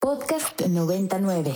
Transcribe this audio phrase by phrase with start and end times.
[0.00, 1.52] Podcast 99.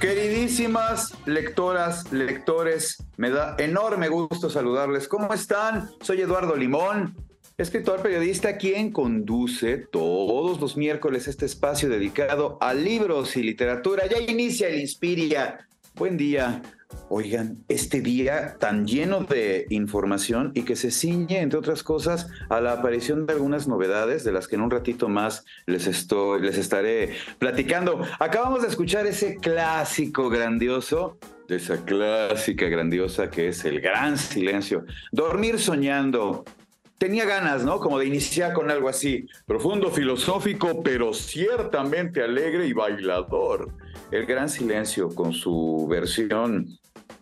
[0.00, 5.06] Queridísimas lectoras, lectores, me da enorme gusto saludarles.
[5.06, 5.90] ¿Cómo están?
[6.00, 7.14] Soy Eduardo Limón,
[7.58, 14.06] escritor periodista quien conduce todos los miércoles este espacio dedicado a libros y literatura.
[14.06, 15.68] Ya inicia el Inspiria.
[15.94, 16.62] Buen día.
[17.08, 22.60] Oigan, este día tan lleno de información y que se ciñe, entre otras cosas, a
[22.60, 26.56] la aparición de algunas novedades de las que en un ratito más les, estoy, les
[26.56, 28.00] estaré platicando.
[28.20, 34.84] Acabamos de escuchar ese clásico grandioso, de esa clásica grandiosa que es el gran silencio.
[35.10, 36.44] Dormir soñando.
[36.96, 37.80] Tenía ganas, ¿no?
[37.80, 43.72] Como de iniciar con algo así, profundo, filosófico, pero ciertamente alegre y bailador.
[44.10, 46.79] El Gran Silencio con su versión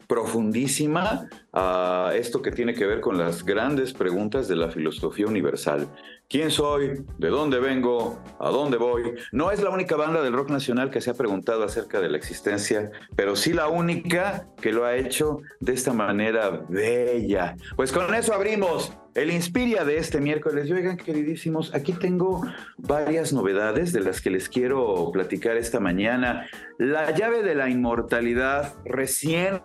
[0.09, 5.89] profundísima a esto que tiene que ver con las grandes preguntas de la filosofía universal.
[6.29, 7.05] ¿Quién soy?
[7.19, 8.19] ¿De dónde vengo?
[8.41, 9.15] ¿A dónde voy?
[9.33, 12.17] No es la única banda del rock nacional que se ha preguntado acerca de la
[12.17, 17.57] existencia, pero sí la única que lo ha hecho de esta manera bella.
[17.77, 20.69] Pues con eso abrimos el Inspiria de este miércoles.
[20.69, 22.43] Y oigan, queridísimos, aquí tengo
[22.77, 26.47] varias novedades de las que les quiero platicar esta mañana.
[26.79, 29.61] La llave de la inmortalidad recién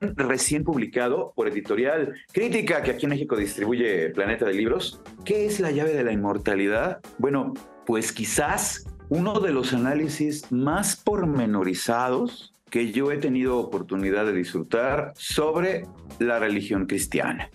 [0.00, 5.00] recién publicado por Editorial Crítica, que aquí en México distribuye Planeta de Libros.
[5.24, 7.00] ¿Qué es la llave de la inmortalidad?
[7.18, 7.54] Bueno,
[7.86, 15.12] pues quizás uno de los análisis más pormenorizados que yo he tenido oportunidad de disfrutar
[15.16, 15.86] sobre
[16.18, 17.50] la religión cristiana.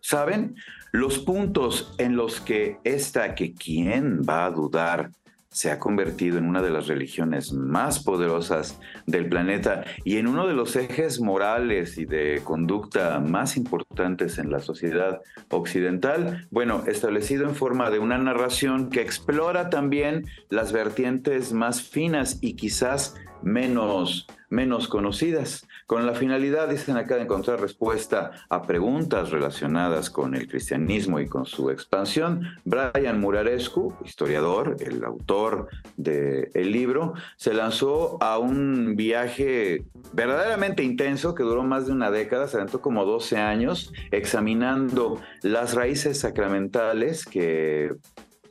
[0.00, 0.56] ¿Saben?
[0.92, 5.10] Los puntos en los que esta, que quién va a dudar,
[5.52, 10.46] se ha convertido en una de las religiones más poderosas del planeta y en uno
[10.46, 17.46] de los ejes morales y de conducta más importantes en la sociedad occidental, bueno, establecido
[17.46, 24.26] en forma de una narración que explora también las vertientes más finas y quizás menos,
[24.48, 30.48] menos conocidas con la finalidad, dicen acá, de encontrar respuesta a preguntas relacionadas con el
[30.48, 32.42] cristianismo y con su expansión.
[32.64, 41.42] Brian Murarescu, historiador, el autor del libro, se lanzó a un viaje verdaderamente intenso que
[41.42, 47.92] duró más de una década, se aventó como 12 años, examinando las raíces sacramentales que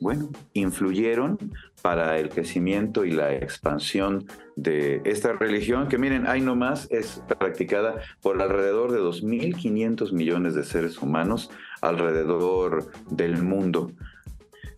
[0.02, 1.38] bueno, influyeron
[1.80, 4.26] para el crecimiento y la expansión
[4.56, 10.64] de esta religión, que miren, hay nomás es practicada por alrededor de 2.500 millones de
[10.64, 13.92] seres humanos alrededor del mundo.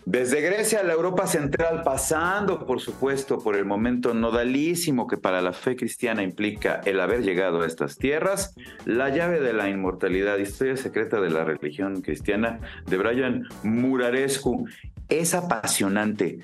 [0.06, 5.40] Desde Grecia a la Europa Central, pasando por supuesto por el momento nodalísimo que para
[5.40, 8.54] la fe cristiana implica el haber llegado a estas tierras,
[8.84, 14.66] la llave de la inmortalidad, historia secreta de la religión cristiana de Brian Murarescu,
[15.08, 16.40] es apasionante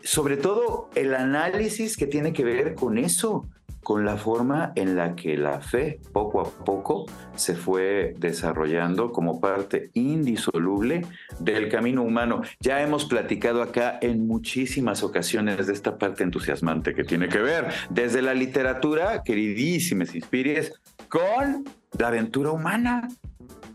[0.00, 3.48] sobre todo el análisis que tiene que ver con eso,
[3.82, 9.40] con la forma en la que la fe poco a poco se fue desarrollando como
[9.40, 11.06] parte indisoluble
[11.38, 12.42] del camino humano.
[12.60, 17.68] Ya hemos platicado acá en muchísimas ocasiones de esta parte entusiasmante que tiene que ver
[17.88, 20.74] desde la literatura, queridísimas Inspires,
[21.08, 21.64] con
[21.98, 23.08] la aventura humana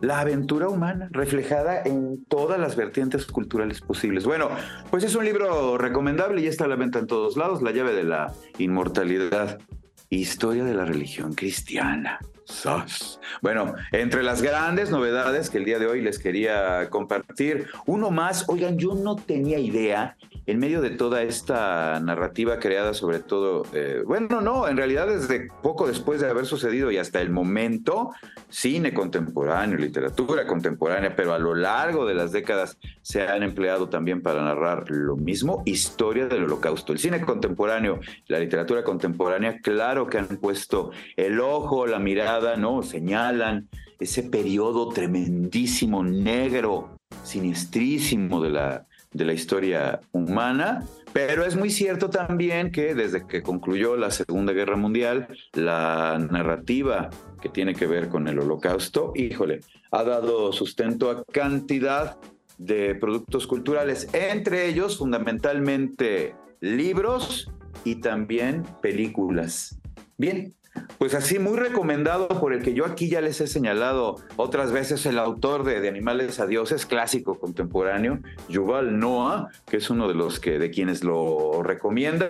[0.04, 4.26] la aventura humana reflejada en todas las vertientes culturales posibles.
[4.26, 4.50] Bueno,
[4.92, 7.94] pues es un libro recomendable y está a la venta en todos lados, La llave
[7.94, 9.60] de la inmortalidad,
[10.10, 12.20] historia de la religión cristiana.
[13.42, 18.50] Bueno, entre las grandes novedades que el día de hoy les quería compartir, uno más,
[18.50, 24.04] oigan, yo no tenía idea en medio de toda esta narrativa creada sobre todo, eh,
[24.06, 28.12] bueno, no, en realidad desde poco después de haber sucedido y hasta el momento,
[28.50, 34.22] cine contemporáneo, literatura contemporánea, pero a lo largo de las décadas se han empleado también
[34.22, 36.92] para narrar lo mismo, historia del holocausto.
[36.92, 42.84] El cine contemporáneo, la literatura contemporánea, claro que han puesto el ojo, la mirada, ¿no?
[42.84, 43.70] Señalan
[44.00, 50.84] ese periodo tremendísimo, negro, sinistrísimo de la de la historia humana,
[51.14, 57.10] pero es muy cierto también que desde que concluyó la Segunda Guerra Mundial, la narrativa
[57.42, 59.62] que tiene que ver con el holocausto, híjole,
[59.92, 62.18] ha dado sustento a cantidad
[62.58, 67.52] de productos culturales, entre ellos fundamentalmente libros
[67.84, 69.78] y también películas.
[70.18, 70.54] Bien,
[70.98, 75.06] pues así, muy recomendado por el que yo aquí ya les he señalado otras veces,
[75.06, 80.16] el autor de, de, Animales a Dioses, clásico contemporáneo, Yuval Noah, que es uno de
[80.16, 82.30] los que de quienes lo recomienda.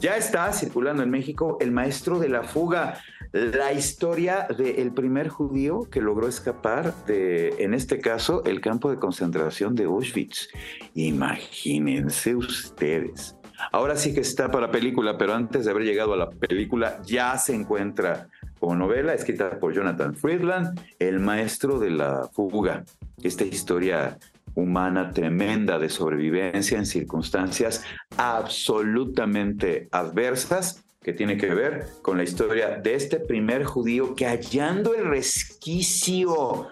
[0.00, 3.00] Ya está circulando en México El Maestro de la Fuga.
[3.32, 8.96] la historia del primer judío que logró escapar de, en este caso, el campo de
[8.96, 10.48] concentración de Auschwitz.
[10.94, 13.36] Imagínense ustedes.
[13.72, 17.36] Ahora sí que está para película, pero antes de haber llegado a la película ya
[17.38, 18.28] se encuentra
[18.58, 22.84] como novela escrita por Jonathan Friedland, El maestro de la fuga.
[23.22, 24.18] Esta historia
[24.54, 27.84] humana tremenda de sobrevivencia en circunstancias
[28.16, 34.94] absolutamente adversas que tiene que ver con la historia de este primer judío que hallando
[34.94, 36.68] el resquicio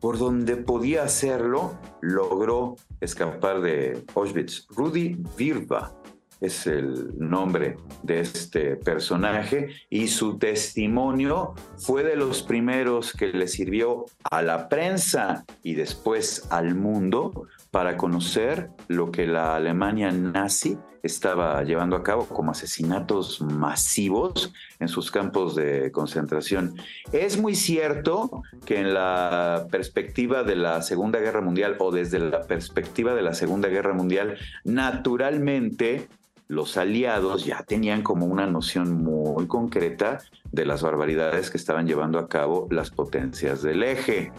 [0.00, 4.66] por donde podía hacerlo, logró escapar de Auschwitz.
[4.68, 5.94] Rudy Virba
[6.40, 13.48] es el nombre de este personaje y su testimonio fue de los primeros que le
[13.48, 20.78] sirvió a la prensa y después al mundo para conocer lo que la Alemania nazi
[21.06, 26.74] estaba llevando a cabo como asesinatos masivos en sus campos de concentración.
[27.12, 32.42] Es muy cierto que en la perspectiva de la Segunda Guerra Mundial o desde la
[32.42, 36.08] perspectiva de la Segunda Guerra Mundial, naturalmente
[36.48, 40.18] los aliados ya tenían como una noción muy concreta
[40.52, 44.32] de las barbaridades que estaban llevando a cabo las potencias del eje.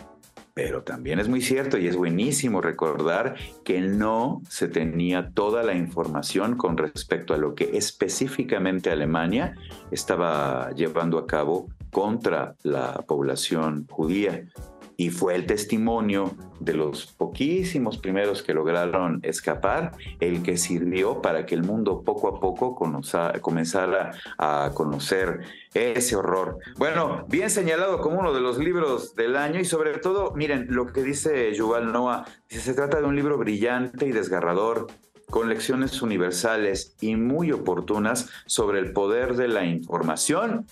[0.53, 5.75] Pero también es muy cierto y es buenísimo recordar que no se tenía toda la
[5.75, 9.53] información con respecto a lo que específicamente Alemania
[9.91, 14.47] estaba llevando a cabo contra la población judía
[14.97, 21.45] y fue el testimonio de los poquísimos primeros que lograron escapar el que sirvió para
[21.45, 25.41] que el mundo poco a poco comenzara a conocer
[25.73, 26.57] ese horror.
[26.77, 30.87] Bueno, bien señalado como uno de los libros del año y sobre todo, miren, lo
[30.87, 34.87] que dice Yuval Noah, se trata de un libro brillante y desgarrador
[35.29, 40.65] con lecciones universales y muy oportunas sobre el poder de la información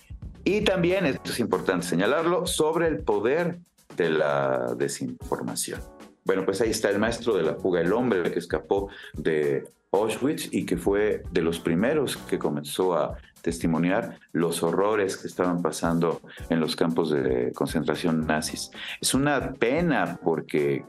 [0.44, 3.58] y también, esto es importante señalarlo, sobre el poder
[3.96, 5.80] de la desinformación.
[6.24, 10.52] Bueno, pues ahí está el maestro de la fuga, el hombre que escapó de Auschwitz
[10.52, 16.20] y que fue de los primeros que comenzó a testimoniar los horrores que estaban pasando
[16.50, 18.70] en los campos de concentración nazis.
[19.00, 20.84] Es una pena porque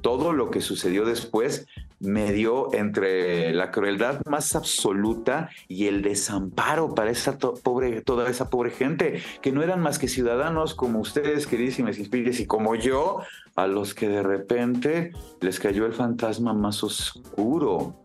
[0.00, 1.66] todo lo que sucedió después
[2.00, 8.48] me dio entre la crueldad más absoluta y el desamparo para esa pobre, toda esa
[8.48, 13.20] pobre gente, que no eran más que ciudadanos como ustedes, queridísimas inspires, y como yo,
[13.54, 18.00] a los que de repente les cayó el fantasma más oscuro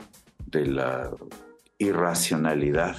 [0.47, 1.12] de la
[1.77, 2.97] irracionalidad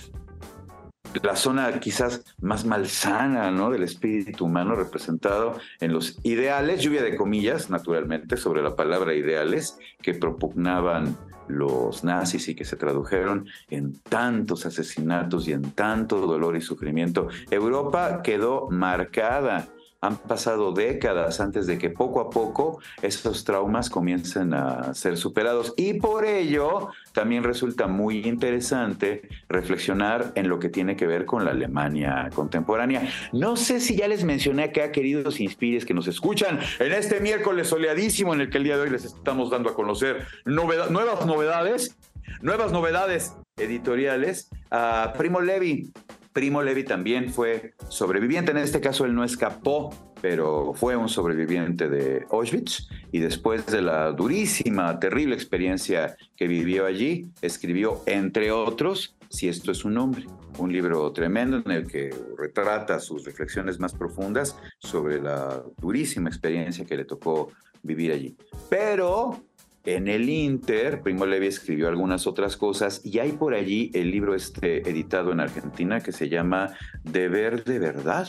[1.23, 3.71] la zona quizás más malsana ¿no?
[3.71, 9.79] del espíritu humano representado en los ideales, lluvia de comillas, naturalmente, sobre la palabra ideales,
[10.03, 11.17] que propugnaban
[11.49, 17.29] los nazis y que se tradujeron en tantos asesinatos y en tanto dolor y sufrimiento.
[17.51, 19.69] Europa quedó marcada
[20.01, 25.75] han pasado décadas antes de que poco a poco esos traumas comiencen a ser superados.
[25.77, 31.45] Y por ello también resulta muy interesante reflexionar en lo que tiene que ver con
[31.45, 33.09] la Alemania contemporánea.
[33.33, 37.69] No sé si ya les mencioné acá, queridos inspires que nos escuchan, en este miércoles
[37.69, 41.97] soleadísimo en el que el día de hoy les estamos dando a conocer nuevas novedades,
[42.43, 44.49] nuevas novedades editoriales.
[44.71, 45.93] a Primo Levi,
[46.37, 49.89] Primo Levi también fue sobreviviente, en este caso él no escapó,
[50.21, 56.85] pero fue un sobreviviente de Auschwitz y después de la durísima, terrible experiencia que vivió
[56.85, 60.27] allí, escribió, entre otros, Si esto es un nombre,
[60.59, 66.85] un libro tremendo en el que retrata sus reflexiones más profundas sobre la durísima experiencia
[66.85, 67.51] que le tocó
[67.83, 68.37] vivir allí.
[68.69, 69.43] Pero
[69.87, 74.35] en el Inter, Primo Levi escribió algunas otras cosas y hay por allí el libro
[74.35, 76.75] este editado en Argentina que se llama
[77.05, 78.29] Deber de Verdad.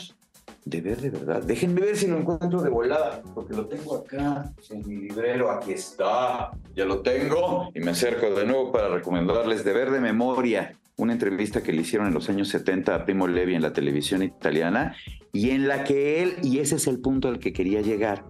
[0.64, 1.42] Deber de Verdad.
[1.42, 5.50] Déjenme ver si lo encuentro de volada, porque lo tengo acá en mi librero.
[5.50, 6.52] Aquí está.
[6.76, 7.70] Ya lo tengo.
[7.74, 12.06] Y me acerco de nuevo para recomendarles Deber de Memoria, una entrevista que le hicieron
[12.06, 14.94] en los años 70 a Primo Levi en la televisión italiana
[15.32, 18.24] y en la que él, y ese es el punto al que quería llegar,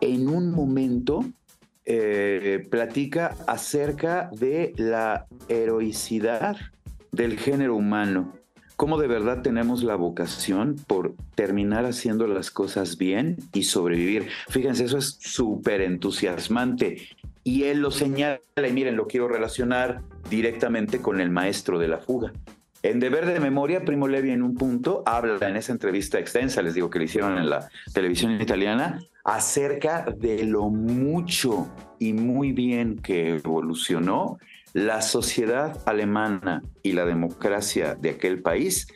[0.00, 1.24] en un momento
[1.86, 6.56] eh, platica acerca de la heroicidad
[7.12, 8.32] del género humano,
[8.76, 14.28] cómo de verdad tenemos la vocación por terminar haciendo las cosas bien y sobrevivir.
[14.48, 17.08] Fíjense, eso es súper entusiasmante.
[17.44, 20.00] Y él lo señala, y miren, lo quiero relacionar
[20.30, 22.32] directamente con el maestro de la fuga.
[22.84, 26.74] En Deber de Memoria, Primo Levi en un punto habla en esa entrevista extensa, les
[26.74, 31.66] digo que le hicieron en la televisión italiana, acerca de lo mucho
[31.98, 34.38] y muy bien que evolucionó
[34.74, 38.86] la sociedad alemana y la democracia de aquel país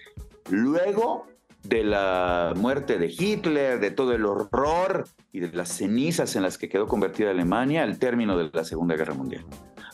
[0.50, 1.26] luego
[1.62, 6.59] de la muerte de Hitler, de todo el horror y de las cenizas en las
[6.59, 9.47] que quedó convertida Alemania al término de la Segunda Guerra Mundial.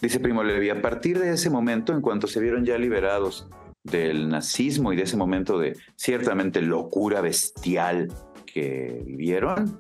[0.03, 3.49] Dice Primo Levi, a partir de ese momento, en cuanto se vieron ya liberados
[3.85, 8.13] del nazismo y de ese momento de ciertamente locura bestial
[8.47, 9.77] que vivieron,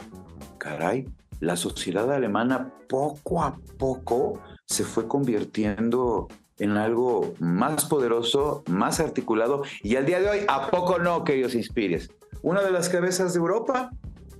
[0.58, 1.08] caray,
[1.40, 9.62] la sociedad alemana poco a poco se fue convirtiendo en algo más poderoso, más articulado
[9.82, 12.10] y al día de hoy, ¿a poco no, queridos Inspires?
[12.42, 13.90] Una de las cabezas de Europa,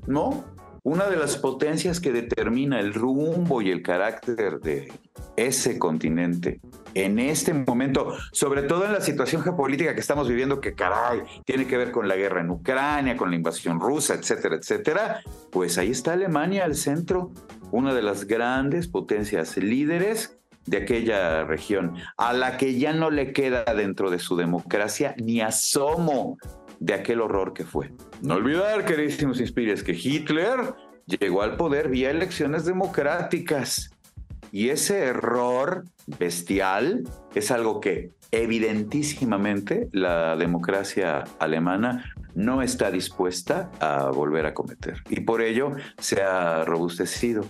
[0.07, 0.45] ¿no?
[0.87, 4.93] Una de las potencias que determina el rumbo y el carácter de
[5.35, 6.61] ese continente
[6.93, 11.67] en este momento, sobre todo en la situación geopolítica que estamos viviendo, que caray, tiene
[11.67, 15.91] que ver con la guerra en Ucrania, con la invasión rusa, etcétera, etcétera, pues ahí
[15.91, 17.33] está Alemania al centro,
[17.71, 20.37] una de las grandes potencias líderes
[20.67, 25.41] de aquella región, a la que ya no le queda dentro de su democracia ni
[25.41, 26.37] asomo
[26.81, 27.93] de aquel horror que fue.
[28.23, 30.75] No olvidar, queridísimos Inspires, que Hitler
[31.07, 33.91] llegó al poder vía elecciones democráticas.
[34.51, 35.85] Y ese error
[36.19, 37.03] bestial
[37.35, 45.03] es algo que evidentísimamente la democracia alemana no está dispuesta a volver a cometer.
[45.09, 47.45] Y por ello se ha robustecido.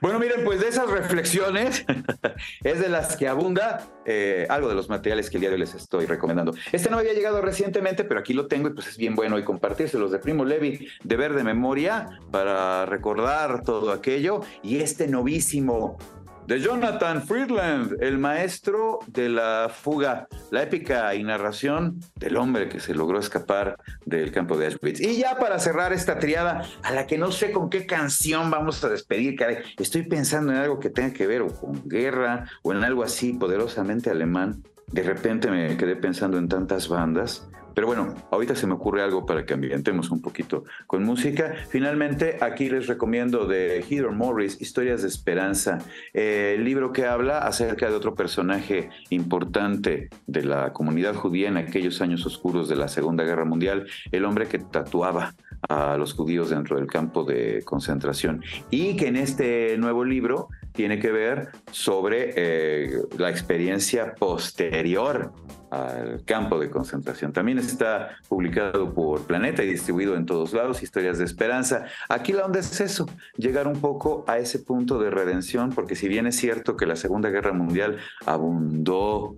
[0.00, 1.84] Bueno, miren, pues de esas reflexiones
[2.64, 6.06] es de las que abunda eh, algo de los materiales que el hoy les estoy
[6.06, 6.54] recomendando.
[6.72, 9.44] Este no había llegado recientemente, pero aquí lo tengo y pues es bien bueno hoy
[9.44, 14.40] compartírselos de Primo Levi, de ver de memoria para recordar todo aquello.
[14.62, 15.98] Y este novísimo
[16.46, 22.80] de Jonathan Friedland, el maestro de la fuga, la épica y narración del hombre que
[22.80, 25.00] se logró escapar del campo de Auschwitz.
[25.00, 28.84] Y ya para cerrar esta triada, a la que no sé con qué canción vamos
[28.84, 32.84] a despedir, caray, estoy pensando en algo que tenga que ver con guerra o en
[32.84, 34.62] algo así poderosamente alemán.
[34.88, 39.26] De repente me quedé pensando en tantas bandas, pero bueno, ahorita se me ocurre algo
[39.26, 41.54] para que ambientemos un poquito con música.
[41.68, 45.78] Finalmente, aquí les recomiendo de Heather Morris, Historias de Esperanza,
[46.12, 51.56] eh, el libro que habla acerca de otro personaje importante de la comunidad judía en
[51.56, 55.34] aquellos años oscuros de la Segunda Guerra Mundial, el hombre que tatuaba
[55.68, 60.98] a los judíos dentro del campo de concentración y que en este nuevo libro tiene
[60.98, 65.32] que ver sobre eh, la experiencia posterior
[65.70, 67.32] al campo de concentración.
[67.32, 71.86] También está publicado por Planeta y distribuido en todos lados, Historias de Esperanza.
[72.08, 76.08] Aquí la onda es eso, llegar un poco a ese punto de redención, porque si
[76.08, 79.36] bien es cierto que la Segunda Guerra Mundial abundó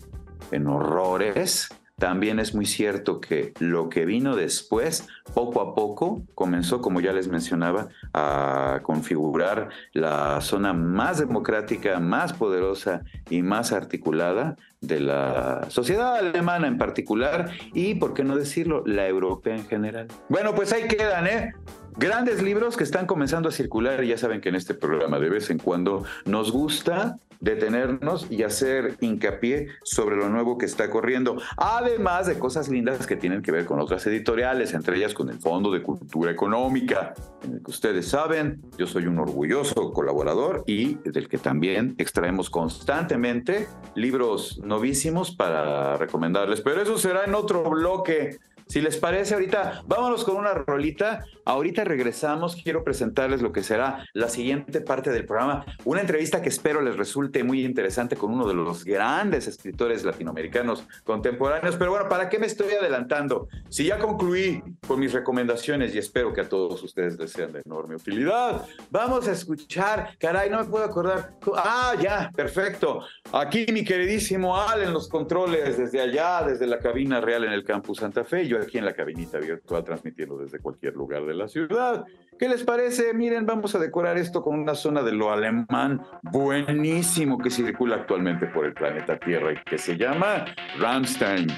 [0.51, 6.83] en horrores, también es muy cierto que lo que vino después, poco a poco, comenzó,
[6.83, 14.57] como ya les mencionaba, a configurar la zona más democrática, más poderosa y más articulada
[14.83, 20.09] de la sociedad alemana en particular y, por qué no decirlo, la europea en general.
[20.29, 21.55] Bueno, pues ahí quedan, ¿eh?
[21.97, 25.31] Grandes libros que están comenzando a circular y ya saben que en este programa de
[25.31, 31.41] vez en cuando nos gusta detenernos y hacer hincapié sobre lo nuevo que está corriendo,
[31.87, 35.39] además de cosas lindas que tienen que ver con otras editoriales, entre ellas con el
[35.39, 40.97] Fondo de Cultura Económica, en el que ustedes saben, yo soy un orgulloso colaborador y
[41.09, 48.39] del que también extraemos constantemente libros novísimos para recomendarles, pero eso será en otro bloque.
[48.67, 51.25] Si les parece, ahorita vámonos con una rolita.
[51.47, 52.57] Ahorita regresamos.
[52.57, 55.65] Quiero presentarles lo que será la siguiente parte del programa.
[55.85, 60.85] Una entrevista que espero les resulte muy interesante con uno de los grandes escritores latinoamericanos
[61.05, 61.77] contemporáneos.
[61.77, 63.47] Pero bueno, ¿para qué me estoy adelantando?
[63.69, 67.63] Si ya concluí con mis recomendaciones y espero que a todos ustedes les sean de
[67.65, 70.17] enorme utilidad, vamos a escuchar.
[70.19, 71.31] Caray, no me puedo acordar.
[71.55, 73.03] Ah, ya, perfecto.
[73.33, 77.63] Aquí mi queridísimo Al en los controles desde allá, desde la cabina real en el
[77.63, 78.49] campus Santa Fe.
[78.49, 82.05] Yo aquí en la cabinita virtual transmitiendo desde cualquier lugar de la ciudad.
[82.39, 83.15] ¿Qué les parece?
[83.15, 88.47] Miren, vamos a decorar esto con una zona de lo alemán buenísimo que circula actualmente
[88.47, 90.45] por el planeta Tierra y que se llama
[90.79, 91.49] Rammstein.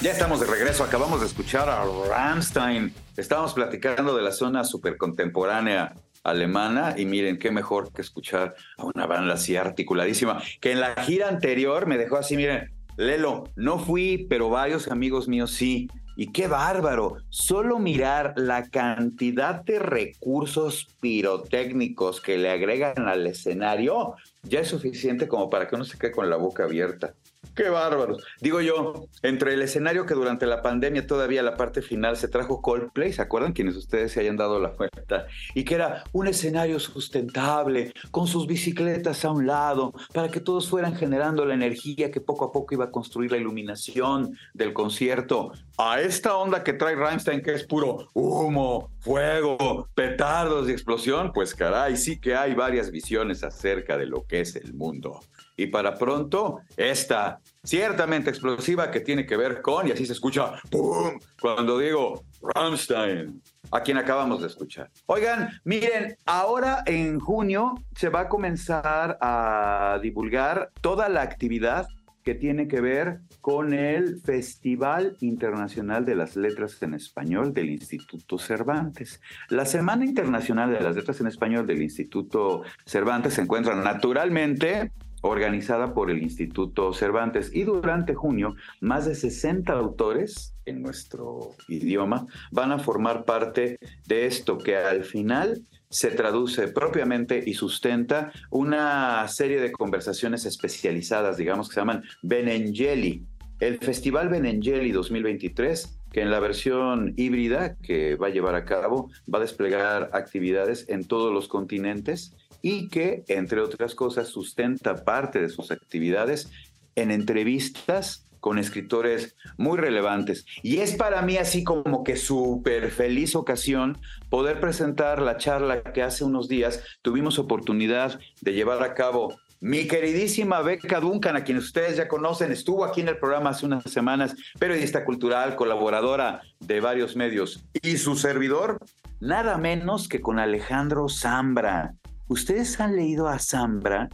[0.00, 2.92] Ya estamos de regreso, acabamos de escuchar a Rammstein.
[3.16, 8.84] Estábamos platicando de la zona super contemporánea alemana y miren qué mejor que escuchar a
[8.84, 13.78] una banda así articuladísima que en la gira anterior me dejó así, miren, Lelo, no
[13.78, 15.88] fui, pero varios amigos míos sí.
[16.18, 24.14] Y qué bárbaro, solo mirar la cantidad de recursos pirotécnicos que le agregan al escenario
[24.42, 27.12] ya es suficiente como para que uno se quede con la boca abierta.
[27.56, 28.22] Qué bárbaros.
[28.42, 32.60] Digo yo, entre el escenario que durante la pandemia todavía la parte final se trajo
[32.60, 35.26] Coldplay, ¿se acuerdan quienes ustedes se hayan dado la vuelta?
[35.54, 40.68] Y que era un escenario sustentable, con sus bicicletas a un lado, para que todos
[40.68, 45.52] fueran generando la energía que poco a poco iba a construir la iluminación del concierto.
[45.78, 51.54] A esta onda que trae Rammstein, que es puro humo, fuego, petardos y explosión, pues
[51.54, 55.20] caray, sí que hay varias visiones acerca de lo que es el mundo
[55.56, 60.52] y para pronto esta ciertamente explosiva que tiene que ver con, y así se escucha,
[60.70, 61.18] ¡pum!
[61.40, 64.90] Cuando digo Rammstein, a quien acabamos de escuchar.
[65.06, 71.88] Oigan, miren, ahora en junio se va a comenzar a divulgar toda la actividad
[72.22, 78.36] que tiene que ver con el Festival Internacional de las Letras en Español del Instituto
[78.36, 79.20] Cervantes.
[79.48, 84.90] La Semana Internacional de las Letras en Español del Instituto Cervantes se encuentra naturalmente
[85.28, 87.50] organizada por el Instituto Cervantes.
[87.54, 94.26] Y durante junio, más de 60 autores en nuestro idioma van a formar parte de
[94.26, 101.68] esto que al final se traduce propiamente y sustenta una serie de conversaciones especializadas, digamos
[101.68, 103.24] que se llaman Benengeli.
[103.60, 109.10] El Festival Benengeli 2023 que en la versión híbrida que va a llevar a cabo
[109.32, 112.34] va a desplegar actividades en todos los continentes
[112.68, 116.50] y que, entre otras cosas, sustenta parte de sus actividades
[116.96, 120.44] en entrevistas con escritores muy relevantes.
[120.64, 123.98] Y es para mí así como que súper feliz ocasión
[124.30, 129.36] poder presentar la charla que hace unos días tuvimos oportunidad de llevar a cabo.
[129.60, 133.64] Mi queridísima Beca Duncan, a quien ustedes ya conocen, estuvo aquí en el programa hace
[133.64, 138.80] unas semanas, periodista cultural, colaboradora de varios medios, y su servidor,
[139.20, 141.94] nada menos que con Alejandro Zambra,
[142.28, 144.08] ¿Ustedes han leído a Zambra?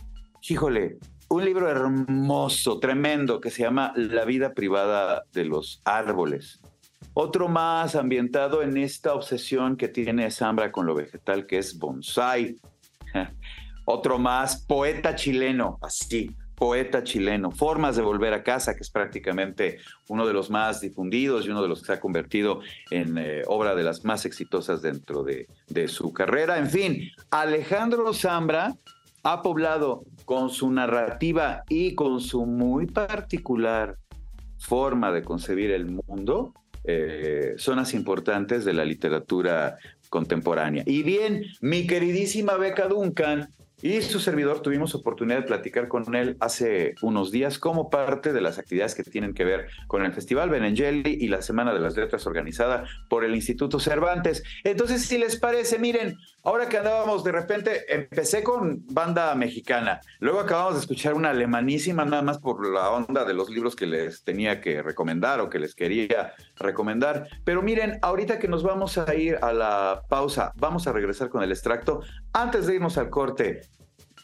[0.47, 0.99] Híjole,
[1.31, 6.61] un libro hermoso, tremendo, que se llama La vida privada de los árboles.
[7.15, 12.57] Otro más ambientado en esta obsesión que tiene Zambra con lo vegetal, que es bonsai.
[13.87, 19.79] Otro más, poeta chileno, así, poeta chileno, Formas de Volver a Casa, que es prácticamente
[20.07, 22.61] uno de los más difundidos y uno de los que se ha convertido
[22.93, 25.49] en eh, obra de las más exitosas dentro de,
[25.89, 26.59] su carrera.
[26.59, 28.77] En fin, Alejandro Zambra
[29.25, 33.97] ha poblado con su narrativa y con su muy particular
[34.57, 39.79] forma de concebir el mundo eh, zonas importantes de la literatura
[40.11, 40.85] contemporánea.
[40.87, 43.49] Y bien, mi queridísima Beca Duncan
[43.83, 48.41] y su servidor tuvimos oportunidad de platicar con él hace unos días como parte de
[48.41, 51.97] las actividades que tienen que ver con el Festival Benengeli y la Semana de las
[51.97, 54.45] Letras organizada por el Instituto Cervantes.
[54.63, 60.41] Entonces, si les parece, miren, ahora que andábamos de repente, empecé con banda mexicana, luego
[60.41, 64.23] acabamos de escuchar una alemanísima nada más por la onda de los libros que les
[64.23, 67.29] tenía que recomendar o que les quería recomendar.
[67.45, 71.43] Pero miren, ahorita que nos vamos a ir a la pausa, vamos a regresar con
[71.43, 72.03] el extracto.
[72.33, 73.63] Antes de irnos al corte,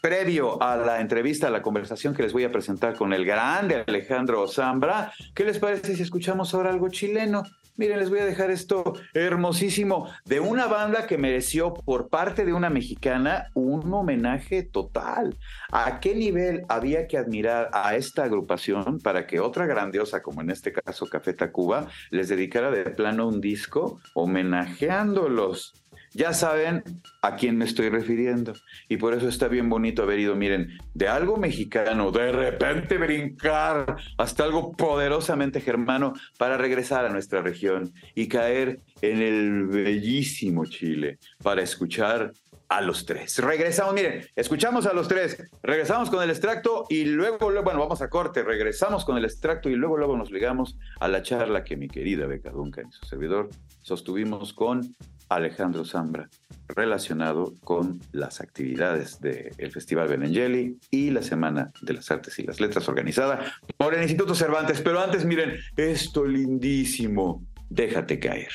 [0.01, 3.83] previo a la entrevista, a la conversación que les voy a presentar con el grande
[3.87, 7.43] Alejandro Zambra, ¿qué les parece si escuchamos ahora algo chileno?
[7.79, 12.51] Miren, les voy a dejar esto hermosísimo de una banda que mereció por parte de
[12.51, 15.37] una mexicana un homenaje total.
[15.71, 20.49] ¿A qué nivel había que admirar a esta agrupación para que otra grandiosa, como en
[20.49, 25.73] este caso Café Tacuba, les dedicara de plano un disco homenajeándolos?
[26.13, 26.83] Ya saben
[27.21, 28.53] a quién me estoy refiriendo.
[28.87, 33.97] Y por eso está bien bonito haber ido, miren, de algo mexicano, de repente brincar
[34.17, 41.19] hasta algo poderosamente germano para regresar a nuestra región y caer en el bellísimo Chile
[41.43, 42.31] para escuchar
[42.69, 43.39] a los tres.
[43.39, 48.09] Regresamos, miren, escuchamos a los tres, regresamos con el extracto y luego, bueno, vamos a
[48.09, 51.87] corte, regresamos con el extracto y luego, luego nos ligamos a la charla que mi
[51.87, 53.49] querida Beca Duncan y su servidor
[53.81, 54.95] sostuvimos con
[55.29, 56.29] Alejandro Zambra,
[56.67, 62.59] relacionado con las actividades del Festival Benengeli y la Semana de las Artes y las
[62.59, 64.81] Letras organizada por el Instituto Cervantes.
[64.81, 68.51] Pero antes, miren, esto lindísimo, déjate caer.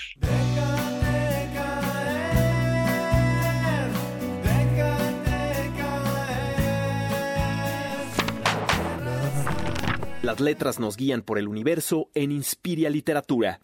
[10.25, 13.61] Las letras nos guían por el universo en Inspiria Literatura.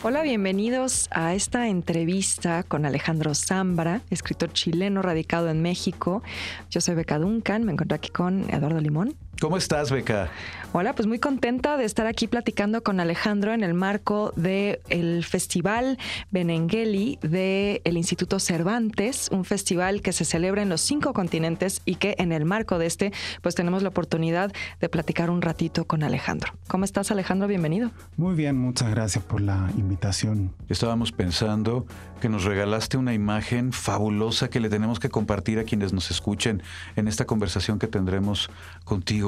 [0.00, 6.22] Hola, bienvenidos a esta entrevista con Alejandro Zambra, escritor chileno radicado en México.
[6.70, 9.16] Yo soy Beca Duncan, me encuentro aquí con Eduardo Limón.
[9.40, 10.30] ¿Cómo estás, Beca?
[10.72, 15.24] Hola, pues muy contenta de estar aquí platicando con Alejandro en el marco del el
[15.24, 15.96] Festival
[16.30, 21.94] Benengeli del el Instituto Cervantes, un festival que se celebra en los cinco continentes y
[21.94, 26.02] que en el marco de este, pues tenemos la oportunidad de platicar un ratito con
[26.02, 26.52] Alejandro.
[26.66, 27.48] ¿Cómo estás, Alejandro?
[27.48, 27.92] Bienvenido.
[28.16, 30.52] Muy bien, muchas gracias por la invitación.
[30.68, 31.86] Estábamos pensando
[32.20, 36.62] que nos regalaste una imagen fabulosa que le tenemos que compartir a quienes nos escuchen
[36.96, 38.50] en esta conversación que tendremos
[38.84, 39.27] contigo.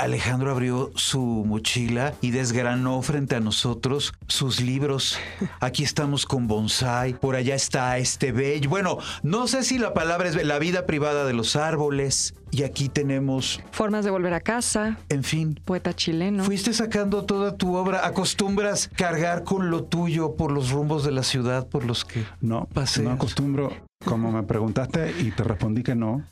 [0.00, 5.18] Alejandro abrió su mochila y desgranó frente a nosotros sus libros.
[5.60, 8.70] Aquí estamos con bonsai, por allá está este bello.
[8.70, 12.34] Bueno, no sé si la palabra es la vida privada de los árboles.
[12.52, 13.60] Y aquí tenemos...
[13.70, 14.98] Formas de volver a casa.
[15.08, 15.60] En fin.
[15.64, 16.42] Poeta chileno.
[16.42, 18.04] Fuiste sacando toda tu obra.
[18.04, 22.66] ¿Acostumbras cargar con lo tuyo por los rumbos de la ciudad por los que no,
[22.74, 23.04] paseas?
[23.04, 23.72] No acostumbro.
[24.04, 26.24] Como me preguntaste y te respondí que no,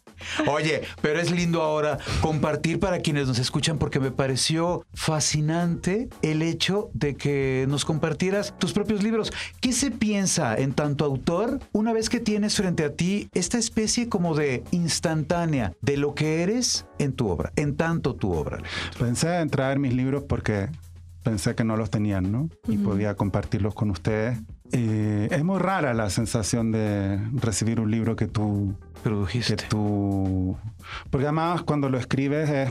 [0.46, 6.42] Oye, pero es lindo ahora compartir para quienes nos escuchan porque me pareció fascinante el
[6.42, 9.32] hecho de que nos compartieras tus propios libros.
[9.60, 14.08] ¿Qué se piensa en tanto autor una vez que tienes frente a ti esta especie
[14.08, 18.62] como de instantánea de lo que eres en tu obra, en tanto tu obra?
[18.98, 20.68] Pensé en traer mis libros porque
[21.22, 22.48] pensé que no los tenían, ¿no?
[22.66, 24.38] Y podía compartirlos con ustedes.
[24.72, 29.56] Eh, es muy rara la sensación de recibir un libro que tú produjiste.
[29.56, 29.76] Que.
[31.10, 32.70] Porque además cuando lo escribes es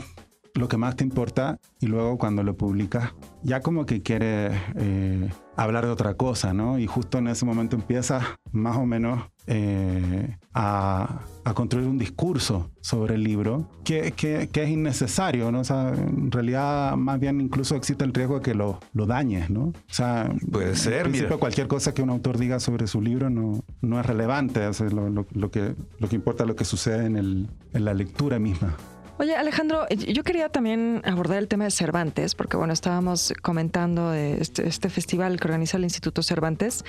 [0.58, 5.30] lo que más te importa y luego cuando lo publicas ya como que quieres eh,
[5.56, 6.78] hablar de otra cosa, ¿no?
[6.78, 12.70] Y justo en ese momento empiezas más o menos eh, a, a, construir un discurso
[12.80, 15.60] sobre el libro que, que, que, es innecesario, ¿no?
[15.60, 19.48] O sea, en realidad más bien incluso existe el riesgo de que lo, lo dañes,
[19.50, 19.66] ¿no?
[19.66, 21.04] O sea, puede ser.
[21.04, 24.72] Principio cualquier cosa que un autor diga sobre su libro no, no es relevante, o
[24.72, 27.84] sea, lo, lo, lo, que, lo que importa es lo que sucede en, el, en
[27.84, 28.76] la lectura misma.
[29.20, 34.40] Oye, Alejandro, yo quería también abordar el tema de Cervantes, porque bueno, estábamos comentando de
[34.40, 36.84] este, este, festival que organiza el Instituto Cervantes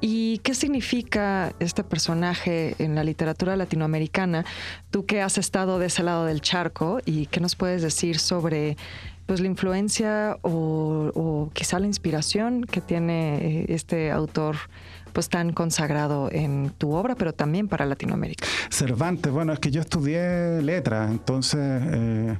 [0.00, 4.44] y qué significa este personaje en la literatura latinoamericana.
[4.92, 8.76] Tú que has estado de ese lado del charco y qué nos puedes decir sobre
[9.26, 14.56] pues la influencia o, o quizá la inspiración que tiene eh, este autor
[15.12, 18.46] pues tan consagrado en tu obra, pero también para Latinoamérica.
[18.70, 22.38] Cervantes, bueno, es que yo estudié letras, entonces eh,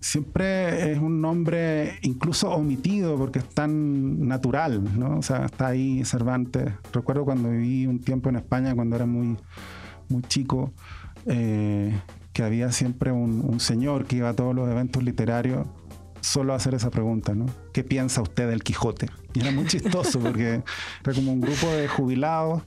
[0.00, 5.18] siempre es un nombre incluso omitido porque es tan natural, ¿no?
[5.18, 6.72] O sea, está ahí Cervantes.
[6.92, 9.36] Recuerdo cuando viví un tiempo en España, cuando era muy,
[10.08, 10.72] muy chico,
[11.26, 11.98] eh,
[12.32, 15.66] que había siempre un, un señor que iba a todos los eventos literarios
[16.24, 17.46] solo hacer esa pregunta, ¿no?
[17.72, 19.10] ¿Qué piensa usted del Quijote?
[19.34, 20.62] Y era muy chistoso porque
[21.04, 22.62] era como un grupo de jubilados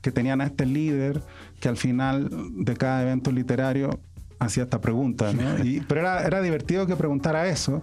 [0.00, 1.22] que tenían a este líder
[1.60, 4.00] que al final de cada evento literario
[4.38, 5.42] hacía esta pregunta, ¿no?
[5.88, 7.82] pero era, era, divertido que preguntara eso.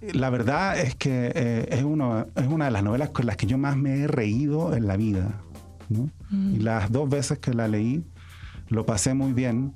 [0.00, 3.46] La verdad es que eh, es, uno, es una de las novelas con las que
[3.46, 5.40] yo más me he reído en la vida.
[5.88, 6.10] ¿no?
[6.30, 6.54] Mm.
[6.54, 8.04] Y las dos veces que la leí,
[8.68, 9.74] lo pasé muy bien.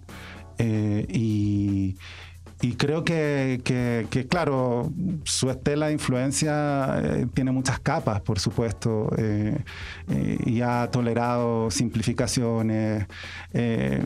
[0.59, 1.97] Eh, y,
[2.63, 4.91] y creo que, que, claro,
[5.25, 9.59] su estela de influencia eh, tiene muchas capas, por supuesto, eh,
[10.09, 13.07] eh, y ha tolerado simplificaciones,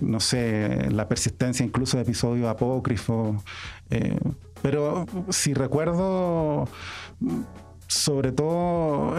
[0.01, 3.37] no sé, la persistencia incluso de episodios apócrifos.
[4.63, 6.69] pero si recuerdo
[7.87, 9.15] sobre todo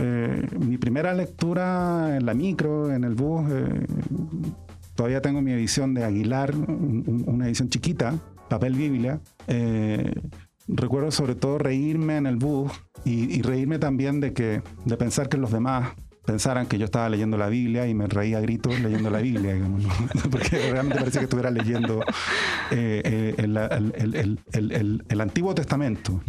[0.59, 3.49] mi primera lectura en la micro, en el bus,
[4.95, 8.15] todavía tengo mi edición de Aguilar, una edición chiquita,
[8.51, 10.13] papel Biblia, eh,
[10.67, 12.69] recuerdo sobre todo reírme en el bus
[13.05, 15.93] y, reírme también de que de pensar que los demás
[16.25, 19.55] pensaran que yo estaba leyendo la Biblia y me reía a gritos leyendo la Biblia,
[20.31, 22.01] porque realmente parece que estuviera leyendo
[22.71, 23.35] eh, eh,
[25.09, 26.21] el, Antiguo Testamento.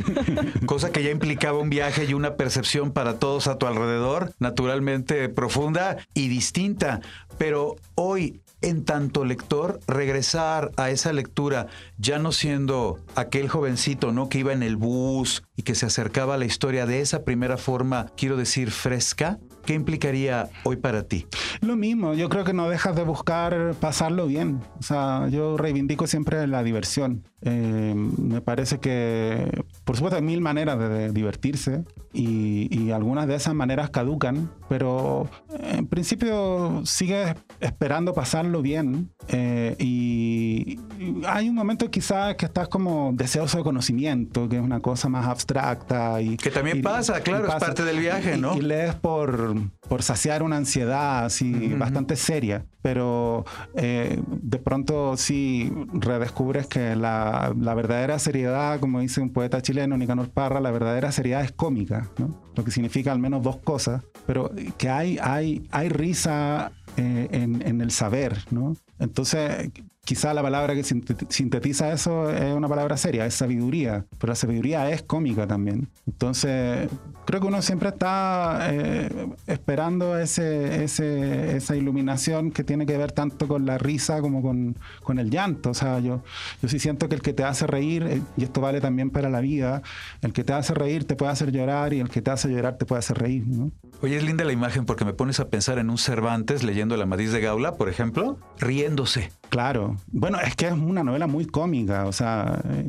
[0.66, 5.28] Cosa que ya implicaba un viaje y una percepción para todos a tu alrededor, naturalmente
[5.28, 7.00] profunda y distinta.
[7.36, 11.66] Pero hoy en tanto lector, regresar a esa lectura,
[11.98, 14.28] ya no siendo aquel jovencito, ¿no?
[14.28, 17.56] Que iba en el bus y que se acercaba a la historia de esa primera
[17.56, 21.26] forma, quiero decir, fresca, ¿Qué implicaría hoy para ti?
[21.60, 24.60] Lo mismo, yo creo que no dejas de buscar pasarlo bien.
[24.78, 27.22] O sea, yo reivindico siempre la diversión.
[27.42, 33.54] Eh, me parece que, por supuesto, hay mil maneras de, divertirse y, algunas de esas
[33.54, 35.28] maneras caducan, pero
[35.62, 40.80] en principio sigues esperando pasarlo bien eh, y, Y,
[41.26, 45.26] hay un momento quizás que estás como deseoso de conocimiento, que es una cosa más
[45.26, 46.20] abstracta.
[46.20, 48.56] Y, que también pasa, claro, es parte del viaje, ¿no?
[48.56, 49.56] Y, lees por,
[49.88, 57.54] por saciar una ansiedad así bastante seria, pero eh, de pronto sí redescubres que la,
[57.58, 62.08] la, verdadera seriedad, como dice un poeta chileno, Nicanor Parra, la verdadera seriedad es cómica,
[62.18, 62.50] ¿no?
[62.54, 67.66] lo que significa al menos dos cosas, pero que hay, hay, hay risa eh, en,
[67.66, 68.76] en, el saber, ¿no?
[68.98, 69.70] Entonces,
[70.10, 74.90] quizá la palabra que sintetiza eso es una palabra seria, es sabiduría, pero la sabiduría
[74.90, 75.88] es cómica también.
[76.04, 76.88] Entonces,
[77.30, 83.12] creo que uno siempre está eh, esperando ese, ese, esa iluminación que tiene que ver
[83.12, 85.70] tanto con la risa como con, con, el llanto.
[85.70, 86.24] O sea, yo,
[86.60, 89.28] yo sí siento que el que te hace reír, eh, y esto vale también para
[89.28, 89.80] la vida,
[90.22, 92.78] el que te hace reír te puede hacer llorar y el que te hace llorar
[92.78, 93.46] te puede hacer reír.
[93.46, 93.70] ¿no?
[94.02, 97.04] Oye, es linda la imagen porque me pones a pensar en un Cervantes leyendo la
[97.04, 99.30] Amadís de Gaula, por ejemplo, riéndose.
[99.50, 99.96] Claro.
[100.10, 102.88] Bueno, es que es una novela muy cómica, o sea, eh,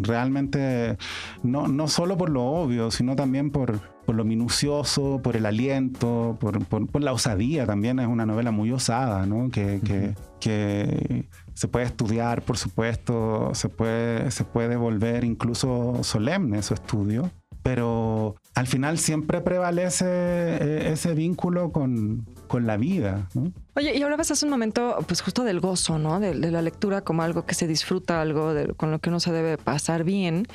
[0.00, 0.96] realmente
[1.42, 3.73] no, no solo por lo obvio, sino también por,
[4.04, 7.98] por lo minucioso, por el aliento, por, por, la osadía también.
[7.98, 9.50] Es una novela muy osada, ¿no?
[9.50, 16.62] Que, que, que, se puede estudiar, por supuesto, se puede, se puede volver incluso solemne
[16.62, 17.30] su estudio
[17.64, 23.26] pero al final siempre prevalece eh, ese vínculo con, con la vida.
[23.32, 23.52] ¿no?
[23.74, 26.20] Oye, y vas hace un momento, pues justo del gozo, ¿no?
[26.20, 29.56] De, la lectura como algo que se disfruta, algo con lo que uno se debe
[29.56, 30.46] pasar bien.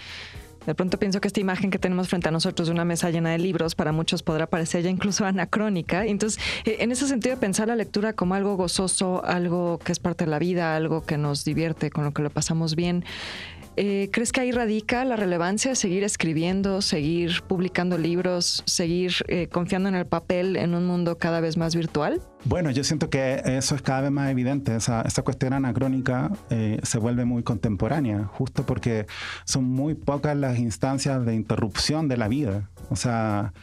[0.69, 3.31] De pronto pienso que esta imagen que tenemos frente a nosotros de una mesa llena
[3.31, 6.05] de libros para muchos podrá parecer ya incluso anacrónica.
[6.05, 10.25] Entonces, eh, en ese sentido pensar la lectura como algo gozoso, algo que es parte
[10.25, 13.03] de la vida, algo que nos divierte, con lo que lo pasamos bien,
[13.75, 19.47] eh, ¿Crees que ahí radica la relevancia de seguir escribiendo, seguir publicando libros, seguir eh,
[19.47, 22.21] confiando en el papel en un mundo cada vez más virtual?
[22.45, 24.75] Bueno, yo siento que eso es cada vez más evidente.
[24.75, 29.05] Esa, cuestión anacrónica eh, se vuelve muy contemporánea, justo porque
[29.45, 32.69] son muy pocas las instancias de interrupción de la vida.
[32.89, 33.53] O sea,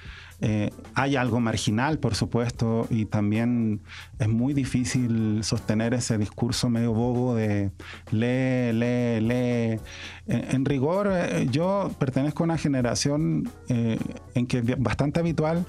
[0.41, 3.81] eh, hay algo marginal, por supuesto, y también
[4.19, 7.71] es muy difícil sostener ese discurso medio bobo de
[8.11, 9.81] lee, lee, lee.
[10.27, 13.99] En, rigor, eh, yo pertenezco a una generación eh,
[14.35, 15.65] en que es bastante habitual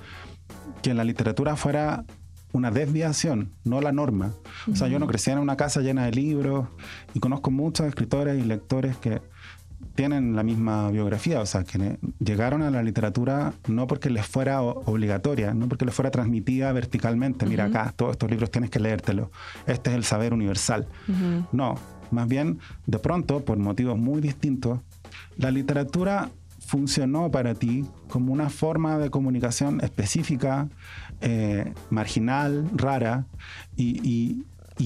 [0.82, 2.04] que la literatura fuera
[2.52, 4.34] una desviación, no la norma.
[4.72, 6.68] O sea, yo no crecí en una casa llena de libros
[7.14, 9.22] y conozco muchos escritores y lectores que
[9.96, 14.62] tienen la misma biografía, o sea, que llegaron a la literatura no porque les fuera
[14.62, 19.30] obligatoria, no porque les fuera transmitida verticalmente, mira acá, todos estos libros tienes que leértelos,
[19.66, 20.88] este es el saber universal.
[21.52, 21.76] No,
[22.12, 24.80] más bien, de pronto, por motivos muy distintos,
[25.38, 30.68] la literatura funcionó para ti como una forma de comunicación específica,
[31.22, 33.26] eh, marginal, rara,
[33.76, 34.44] y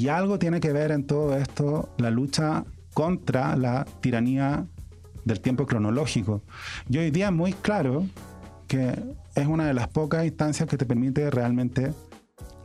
[0.10, 4.66] algo tiene que ver en todo esto la lucha contra la tiranía
[5.26, 6.42] del tiempo cronológico.
[6.90, 8.06] Y hoy día muy claro
[8.68, 8.98] que
[9.36, 11.94] es una de las pocas instancias que te permite realmente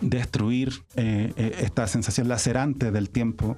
[0.01, 3.57] destruir eh, eh, esta sensación lacerante del tiempo.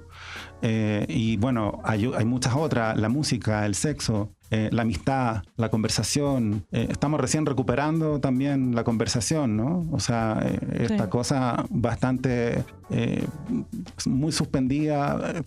[0.63, 5.69] Eh, y bueno, hay, hay, muchas otras, la música, el sexo, eh, la amistad, la
[5.69, 6.67] conversación.
[6.71, 9.87] Estamos recién recuperando también la conversación, ¿no?
[9.93, 12.65] O sea, esta cosa bastante
[14.07, 15.43] muy suspendida,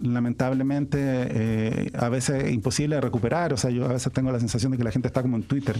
[0.00, 3.52] lamentablemente, a veces imposible de recuperar.
[3.52, 5.42] O sea, yo a veces tengo la sensación de que la gente está como en
[5.42, 5.76] Twitter,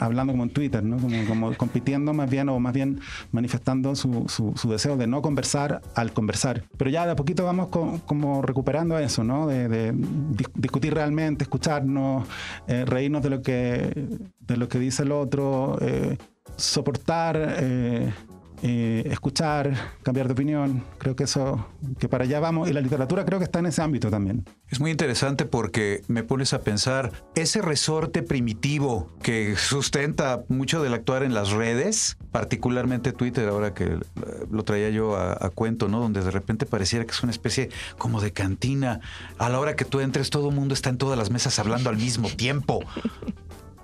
[0.00, 0.96] hablando como en Twitter, ¿no?
[1.28, 3.00] Como, compitiendo más bien o más bien
[3.32, 6.64] manifestando su, su, deseo de no conversar al conversar.
[6.76, 9.46] Pero ya de a poquito vamos como recuperando eso, ¿no?
[9.46, 9.92] De,
[10.54, 12.26] discutir realmente, escucharnos
[12.66, 14.08] eh, reírnos de lo que,
[14.40, 16.16] de lo que dice el otro, eh,
[16.56, 17.56] soportar,
[18.62, 20.82] eh, escuchar, cambiar de opinión.
[20.98, 21.66] Creo que eso,
[21.98, 22.68] que para allá vamos.
[22.68, 24.44] Y la literatura creo que está en ese ámbito también.
[24.68, 30.94] Es muy interesante porque me pones a pensar ese resorte primitivo que sustenta mucho del
[30.94, 33.98] actuar en las redes, particularmente Twitter, ahora que
[34.50, 36.00] lo traía yo a, a, cuento, ¿no?
[36.00, 39.00] Donde de repente pareciera que es una especie como de cantina.
[39.38, 41.90] A la hora que tú entres, todo el mundo está en todas las mesas hablando
[41.90, 42.80] al mismo tiempo.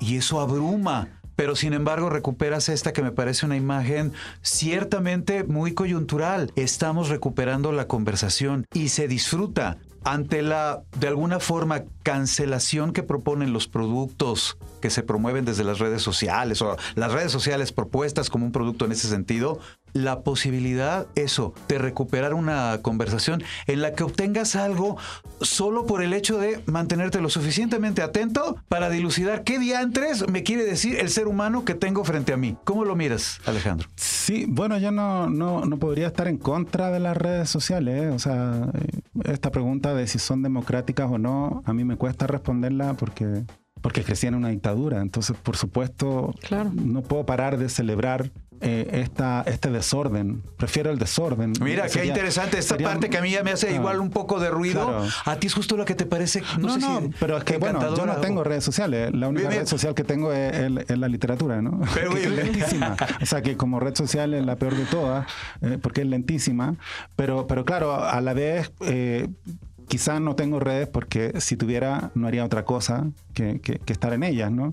[0.00, 5.74] Y eso abruma pero sin embargo recuperas esta que me parece una imagen ciertamente muy
[5.74, 6.52] coyuntural.
[6.54, 13.52] Estamos recuperando la conversación y se disfruta ante la, de alguna forma, cancelación que proponen
[13.52, 18.46] los productos que se promueven desde las redes sociales o las redes sociales propuestas como
[18.46, 19.58] un producto en ese sentido,
[19.92, 24.96] la posibilidad, eso, de recuperar una conversación en la que obtengas algo
[25.40, 30.64] solo por el hecho de mantenerte lo suficientemente atento para dilucidar qué diantres me quiere
[30.64, 32.56] decir el ser humano que tengo frente a mí.
[32.64, 33.88] ¿Cómo lo miras, Alejandro?
[33.96, 38.02] Sí, bueno, yo no, no, no podría estar en contra de las redes sociales.
[38.02, 38.08] ¿eh?
[38.10, 42.26] O sea, eh, esta pregunta de si son democráticas o no, a mí me cuesta
[42.26, 43.44] responderla porque
[43.82, 45.00] porque crecí en una dictadura.
[45.00, 46.34] Entonces, por supuesto,
[46.72, 48.30] no puedo parar de celebrar
[48.64, 50.40] eh, esta, este desorden.
[50.56, 51.52] Prefiero el desorden.
[51.60, 54.50] Mira, qué interesante esta parte que a mí ya me hace igual un poco de
[54.50, 55.04] ruido.
[55.24, 56.44] A ti es justo lo que te parece.
[56.60, 59.12] No, no, pero es que bueno, yo no tengo redes sociales.
[59.12, 61.80] La única red social que tengo es, la literatura, ¿no?
[61.92, 62.96] Pero es lentísima.
[63.20, 65.26] o sea que como red social es la peor de todas,
[65.60, 66.76] eh, porque es lentísima.
[67.16, 69.26] Pero, pero claro, a la vez eh,
[69.92, 74.50] quizás no tengo redes porque si tuviera no haría otra cosa que, estar en ellas,
[74.50, 74.70] ¿no?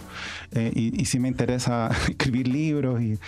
[0.53, 3.19] Eh, y, sí me interesa escribir libros y,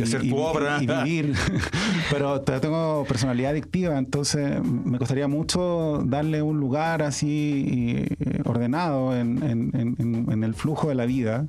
[0.00, 0.80] hacer tu obra.
[0.80, 1.34] y, vivir,
[2.12, 10.44] pero tengo personalidad adictiva, entonces me costaría mucho darle un lugar así eh, ordenado en,
[10.44, 11.48] el flujo de la vida.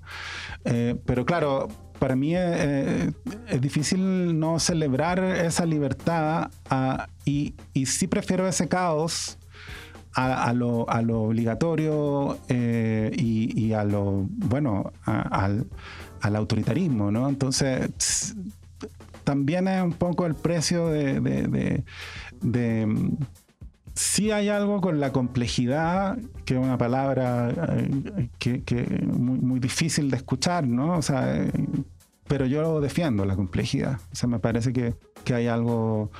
[0.65, 1.67] Eh, pero claro,
[1.99, 3.13] para mí es,
[3.61, 9.37] difícil no celebrar esa libertad ah, y, y sí prefiero ese caos
[10.15, 15.65] a, lo, obligatorio eh, y, a lo, bueno, al,
[16.21, 17.27] autoritarismo, ¿no?
[17.27, 18.35] Entonces,
[19.23, 21.83] también es un poco el precio de,
[22.41, 23.13] de,
[23.95, 30.09] sí hay algo con la complejidad, que es una palabra eh, que, muy, muy, difícil
[30.11, 30.97] de escuchar, ¿no?
[30.97, 31.51] O sea, eh,
[32.27, 33.99] pero yo defiendo la complejidad.
[34.11, 36.11] O sea, me parece que, que hay algo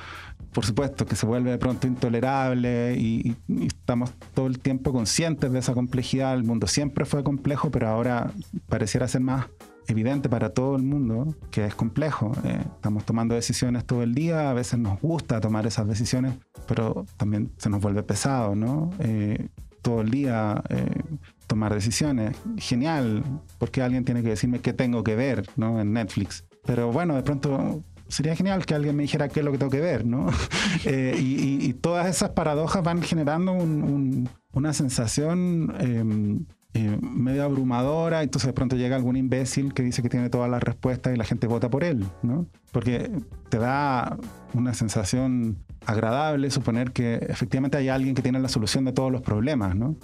[0.54, 5.58] por supuesto, que se vuelve de pronto intolerable y, estamos todo el tiempo conscientes de
[5.58, 6.34] esa complejidad.
[6.34, 8.30] El mundo siempre fue complejo, pero ahora
[8.68, 9.46] pareciera ser más
[9.88, 12.32] evidente para todo el mundo que es complejo.
[12.44, 16.34] Eh, estamos tomando decisiones todo el día, a veces nos gusta tomar esas decisiones,
[16.66, 18.90] pero también se nos vuelve pesado, ¿no?
[19.00, 19.48] Eh,
[19.82, 21.02] todo el día eh,
[21.48, 22.36] tomar decisiones.
[22.56, 23.24] Genial,
[23.58, 25.80] porque alguien tiene que decirme qué tengo que ver, ¿no?
[25.80, 26.44] En Netflix.
[26.64, 27.82] Pero bueno, de pronto
[28.14, 30.26] sería genial que alguien me dijera qué es lo que tengo que ver, ¿no?
[30.86, 38.52] Eh, y, todas esas paradojas van generando una sensación em, eh, medio abrumadora, entonces de
[38.52, 41.70] pronto llega algún imbécil que dice que tiene todas las respuestas y la gente vota
[41.70, 42.46] por él, ¿no?
[42.70, 43.10] Porque
[43.48, 44.18] te da
[44.52, 49.22] una sensación agradable suponer que efectivamente hay alguien que tiene la solución de todos los
[49.22, 49.96] problemas, ¿no?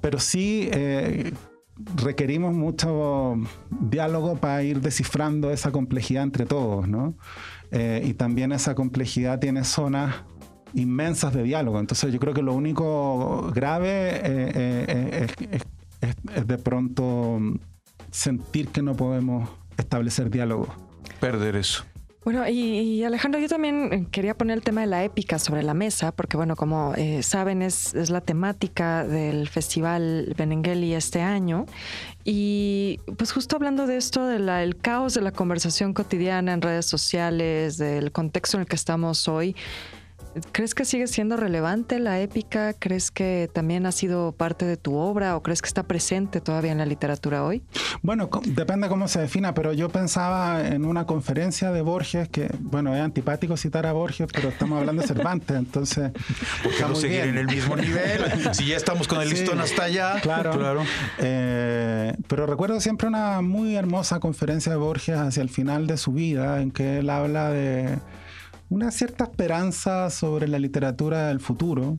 [0.00, 1.32] pero sí eh,
[1.96, 3.36] requerimos mucho
[3.70, 7.14] diálogo para ir descifrando esa complejidad entre todos, ¿no?
[7.70, 10.14] Eh, y también esa complejidad tiene zonas
[10.74, 11.78] inmensas de diálogo.
[11.80, 15.26] Entonces yo creo que lo único grave eh, eh,
[16.00, 17.38] es, de pronto
[18.10, 20.68] sentir que no podemos establecer diálogo.
[21.20, 21.84] Perder eso.
[22.26, 26.10] Bueno, y, Alejandro, yo también quería poner el tema de la épica sobre la mesa,
[26.10, 31.66] porque bueno, como eh, saben, es, es, la temática del Festival Benengeli este año.
[32.24, 37.78] Y pues justo hablando de esto, del caos de la conversación cotidiana en redes sociales,
[37.78, 39.54] del contexto en el que estamos hoy,
[40.52, 42.74] ¿Crees que sigue siendo relevante la épica?
[42.74, 46.72] ¿Crees que también ha sido parte de tu obra o crees que está presente todavía
[46.72, 47.62] en la literatura hoy?
[48.02, 52.94] Bueno, depende cómo se defina, pero yo pensaba en una conferencia de Borges, que, bueno,
[52.94, 56.12] es antipático citar a Borges, pero estamos hablando de Cervantes, entonces...
[56.62, 58.20] Podemos seguir en el mismo nivel,
[58.52, 60.20] si ya estamos con el listón hasta allá.
[60.20, 60.82] Claro, claro.
[61.18, 66.12] Eh, pero recuerdo siempre una muy hermosa conferencia de Borges hacia el final de su
[66.12, 67.98] vida, en que él habla de
[68.68, 71.98] una cierta esperanza sobre la literatura del futuro,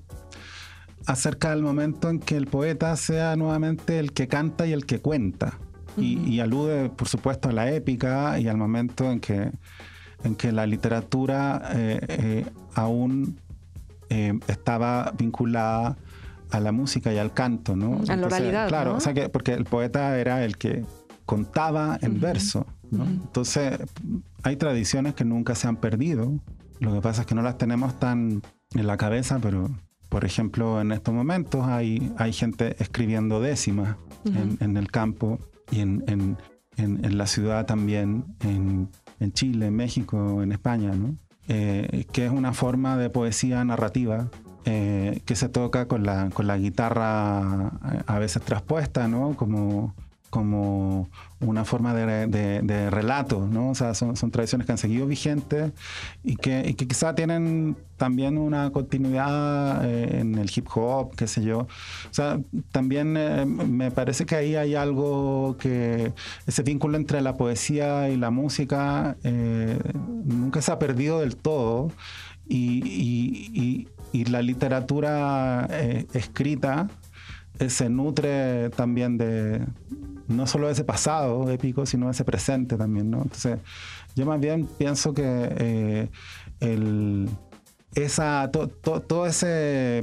[1.06, 5.00] acerca del momento en que el poeta sea nuevamente el que canta y el que
[5.00, 5.58] cuenta.
[6.00, 9.52] y, alude, por supuesto, a la épica y al momento en que,
[10.24, 13.40] en que la literatura eh, eh, aún
[14.10, 15.98] eh, estaba vinculada
[16.52, 18.00] a la música y al canto, ¿no?
[18.08, 18.68] A la oralidad.
[18.68, 20.86] Claro, o sea que, porque el poeta era el que
[21.26, 23.06] contaba en verso, ¿no?
[23.06, 23.80] Entonces,
[24.44, 26.40] hay tradiciones que nunca se han perdido
[26.80, 28.42] lo que pasa es que no las tenemos tan
[28.74, 29.70] en la cabeza, pero
[30.10, 35.40] por ejemplo en estos momentos hay, hay gente escribiendo décimas en, el campo
[35.72, 36.38] y en, en,
[36.78, 38.90] en, la ciudad también, en,
[39.34, 41.16] Chile, en México, en España, ¿no?
[41.48, 44.30] Eh, que es una forma de poesía narrativa
[44.66, 49.34] eh, que se toca con la, con la guitarra eh, a veces traspuesta, ¿no?
[49.38, 49.96] Como
[50.30, 51.10] como
[51.40, 53.70] una forma de, relato, ¿no?
[53.70, 55.72] O sea, son, tradiciones que han seguido vigentes
[56.24, 61.60] y que, quizá tienen también una continuidad eh, en el hip hop, qué sé yo.
[61.60, 62.40] O sea,
[62.72, 66.14] también eh, me parece que ahí hay algo que
[66.46, 69.80] ese vínculo entre la poesía y la música eh,
[70.26, 71.92] nunca se ha perdido del todo
[72.50, 75.68] y, y la literatura
[76.14, 76.88] escrita
[77.68, 79.66] se nutre también de
[80.28, 83.22] no solo ese pasado épico, sino ese presente también, ¿no?
[83.22, 83.60] Entonces,
[84.16, 86.10] yo más bien pienso que eh,
[86.60, 87.30] el,
[87.96, 90.02] esa, todo ese,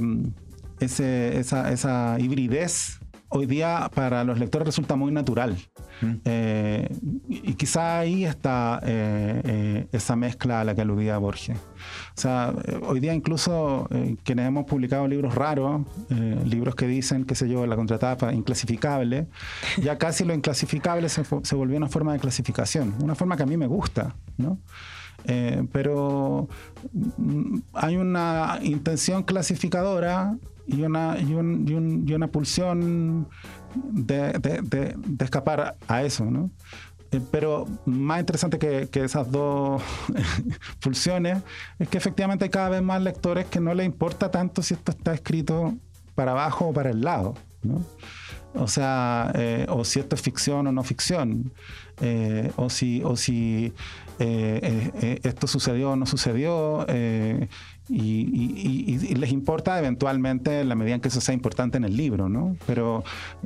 [0.79, 2.99] ese, esa, esa hibridez
[3.35, 5.57] hoy día para los lectores resulta muy natural.
[6.01, 6.13] Mm.
[6.23, 6.89] Eh,
[7.27, 11.57] y quizá ahí está eh, eh, esa mezcla a la que aludía Borges.
[11.57, 12.53] O sea,
[12.87, 13.87] hoy día incluso
[14.23, 15.81] quienes hemos publicado libros raros,
[16.45, 19.27] libros que dicen, qué sé yo, la contratapa inclasificable,
[19.77, 23.45] ya casi lo inclasificable se, se, volvió una forma de clasificación, una forma que a
[23.45, 24.59] mí me gusta, ¿no?
[25.71, 26.47] pero
[26.93, 30.37] mm, hay una intención clasificadora
[30.67, 33.27] y una, y, una pulsión
[33.75, 34.39] de,
[35.19, 36.51] escapar a eso, ¿no?
[37.11, 39.81] Eh, pero más interesante que, esas dos
[40.81, 41.43] pulsiones
[41.79, 44.91] es que efectivamente hay cada vez más lectores que no les importa tanto si esto
[44.91, 45.75] está escrito
[46.15, 47.81] para abajo o para el lado, ¿no?
[48.55, 51.51] O sea, eh, o si esto es ficción o no ficción,
[52.01, 53.73] eh, o si, o si
[54.17, 56.85] esto sucedió o no sucedió,
[57.87, 62.29] y, les importa eventualmente en la medida en que eso sea importante en el libro,
[62.29, 62.57] ¿no?
[62.65, 63.03] Pero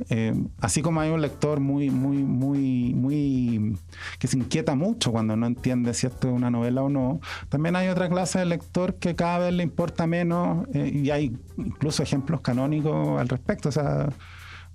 [0.08, 3.76] eh, así como hay un lector muy, muy, muy, muy
[4.18, 7.76] que se inquieta mucho cuando no entiende si esto es una novela o no, también
[7.76, 12.02] hay otra clase de lector que cada vez le importa menos eh, y hay incluso
[12.02, 13.68] ejemplos canónicos al respecto.
[13.68, 14.08] O sea,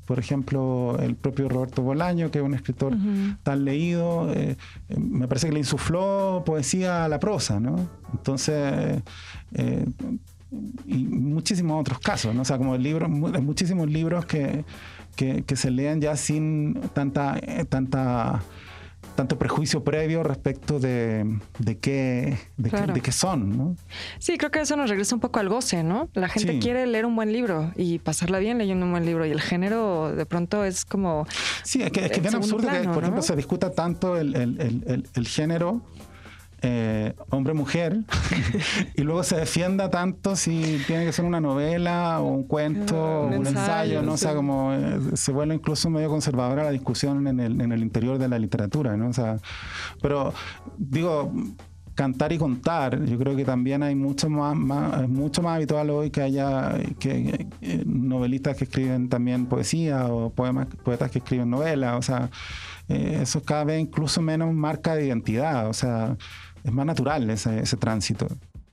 [0.05, 2.95] por ejemplo, el propio Roberto Bolaño, que es un escritor
[3.43, 4.55] tan leído, eh,
[4.89, 7.75] eh, me parece que le insufló poesía a la prosa, ¿no?
[8.13, 9.01] Entonces,
[9.53, 9.85] eh,
[10.85, 12.43] y muchísimos otros casos, ¿no?
[12.43, 14.63] O sea, como libros, muchísimos libros que,
[15.15, 18.43] que, que se leen ya sin tanta, tanta
[19.15, 23.75] tanto prejuicio previo respecto de, de qué, de, qué, son, ¿no?
[24.19, 26.09] Sí, creo que eso nos regresa un poco al goce, ¿no?
[26.13, 29.31] La gente quiere leer un buen libro y pasarla bien leyendo un buen libro y
[29.31, 31.25] el género de pronto es como...
[31.63, 35.09] Sí, es que, es, que bien absurdo que, por ejemplo, se discuta tanto el, el,
[35.13, 35.81] el género
[36.61, 37.99] eh, hombre-mujer
[38.95, 43.27] y luego se defienda tanto si tiene que ser una novela o un cuento o
[43.27, 44.13] un, ensayo, ¿no?
[44.13, 47.81] O sea, como eh, se vuelve incluso medio conservadora la discusión en el, en el
[47.81, 49.09] interior de la literatura, ¿no?
[49.09, 49.37] O sea,
[50.01, 50.33] pero
[50.77, 51.31] digo,
[51.95, 53.03] cantar y contar.
[53.05, 57.47] Yo creo que también hay mucho más, es mucho más habitual hoy que haya que,
[57.61, 61.95] eh, novelistas que escriben también poesía o poemas, poetas que escriben novelas.
[61.97, 62.29] O sea,
[62.87, 65.69] eso cada vez incluso menos marca de identidad.
[65.69, 66.17] O sea,
[66.63, 68.27] es más natural ese, tránsito.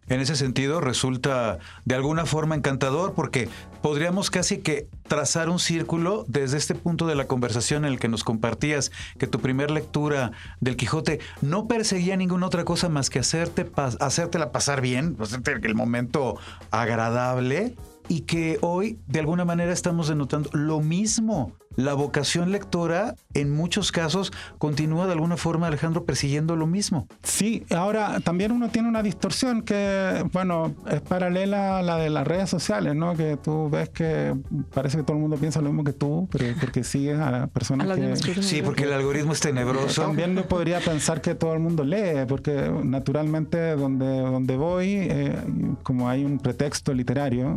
[0.09, 3.49] En ese sentido resulta de alguna forma encantador porque
[3.83, 8.09] podríamos casi que trazar un círculo desde este punto de la conversación en el que
[8.09, 13.21] nos compartías que tu primer lectura del Quijote no perseguía ninguna otra cosa más que
[13.21, 16.37] hacerte hacértela pasar bien, hacerte el momento
[16.71, 17.77] agradable
[18.09, 23.93] y que hoy de alguna manera estamos denotando lo mismo la vocación lectora en muchos
[23.93, 27.07] casos continúa de alguna forma, Alejandro, persiguiendo lo mismo.
[27.23, 32.27] Sí, ahora también uno tiene una distorsión que, bueno, es paralela a la de las
[32.27, 33.17] redes sociales, ¿no?
[33.17, 34.35] Que tú ves que
[34.75, 37.97] parece que todo el mundo piensa lo mismo que tú, pero porque sigues a personas
[38.21, 38.43] que...
[38.43, 40.03] Sí, porque el algoritmo es tenebroso.
[40.03, 45.37] También no podría pensar que todo el mundo lee, porque naturalmente donde, donde voy, eh,
[45.83, 47.57] como hay un pretexto literario,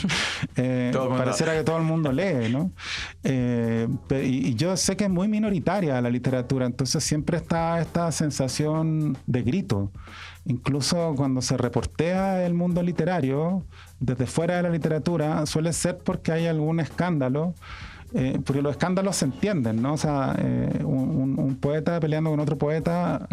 [0.56, 2.70] eh, pareciera que todo el mundo lee, ¿no?
[3.24, 3.88] Eh, eh,
[4.24, 9.42] y, yo sé que es muy minoritaria la literatura, entonces siempre está esta sensación de
[9.42, 9.90] grito.
[10.44, 13.64] Incluso cuando se reportea el mundo literario,
[14.00, 17.54] desde fuera de la literatura, suele ser porque hay algún escándalo.
[18.14, 19.92] Eh, porque los escándalos se entienden, ¿no?
[19.92, 23.28] O sea, eh, un, poeta peleando con otro poeta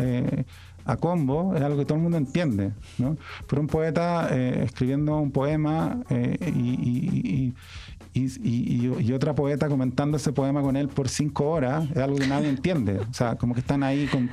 [0.86, 3.16] a combo es algo que todo el mundo entiende, ¿no?
[3.47, 7.53] Pero un poeta escribiendo un poema y, y,
[9.13, 12.99] otra poeta comentando ese poema con él por cinco horas, es algo que nadie entiende.
[12.99, 14.30] O sea, como que están ahí con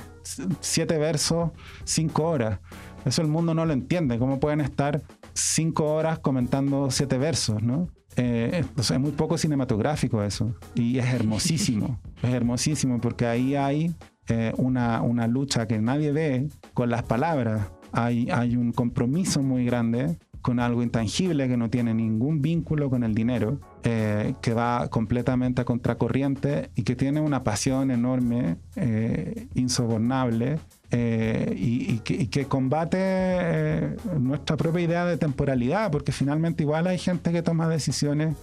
[0.60, 1.50] siete versos,
[1.84, 2.60] cinco horas.
[3.04, 4.18] Eso el mundo no lo entiende.
[4.18, 5.02] ¿Cómo pueden estar
[5.34, 7.88] cinco horas comentando siete versos, no?
[8.16, 10.54] Eh, es muy poco cinematográfico eso.
[10.74, 11.98] Y es hermosísimo.
[12.22, 13.94] es hermosísimo porque ahí hay
[14.28, 17.70] eh, una, una lucha que nadie ve con las palabras.
[17.92, 23.04] Hay, hay un compromiso muy grande con algo intangible que no tiene ningún vínculo con
[23.04, 29.46] el dinero eh, que va completamente a contracorriente y que tiene una pasión enorme, eh,
[29.54, 30.58] insobornable,
[30.90, 37.42] eh, y, que, combate nuestra propia idea de temporalidad, porque finalmente igual hay gente que
[37.42, 38.36] toma decisiones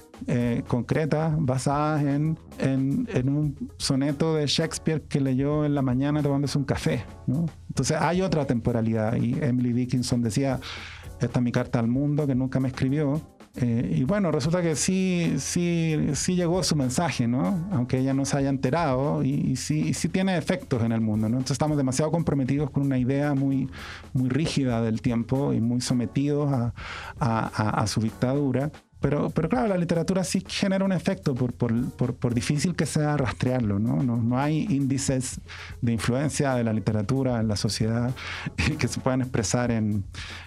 [0.67, 6.65] concretas basadas en, en, un soneto de Shakespeare que leyó en la mañana tomándose un
[6.65, 7.05] café.
[7.69, 10.59] Entonces hay otra temporalidad y Emily Dickinson decía,
[11.21, 13.21] esta es mi carta al mundo que nunca me escribió
[13.55, 17.67] eh, y bueno, resulta que sí, sí, sí llegó su mensaje, ¿no?
[17.71, 21.37] Aunque ella no se haya enterado y, sí, sí tiene efectos en el mundo, ¿no?
[21.37, 23.67] Entonces estamos demasiado comprometidos con una idea muy,
[24.13, 26.73] muy rígida del tiempo y muy sometidos a,
[27.19, 28.71] a su dictadura
[29.01, 33.15] pero, pero claro, la literatura sí genera un efecto por, por, por, difícil que sea
[33.15, 34.03] rastrearlo, ¿no?
[34.03, 34.17] ¿no?
[34.17, 34.37] ¿no?
[34.37, 35.39] hay índices
[35.81, 38.13] de influencia de la literatura en la sociedad
[38.77, 40.03] que se puedan expresar en,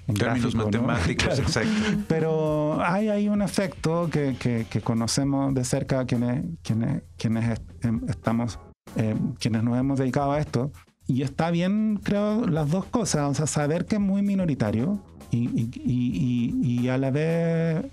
[0.07, 1.73] en términos matemáticos, exacto.
[2.09, 8.03] Pero hay ahí un efecto que, que, que, conocemos de cerca quienes, quienes, quienes em,
[8.07, 8.59] estamos,
[8.97, 10.71] eh, quienes nos hemos dedicado a esto.
[11.07, 15.49] Y está bien, creo, las dos cosas, o sea, saber que es muy minoritario y,
[15.49, 17.87] y, y, y a la vez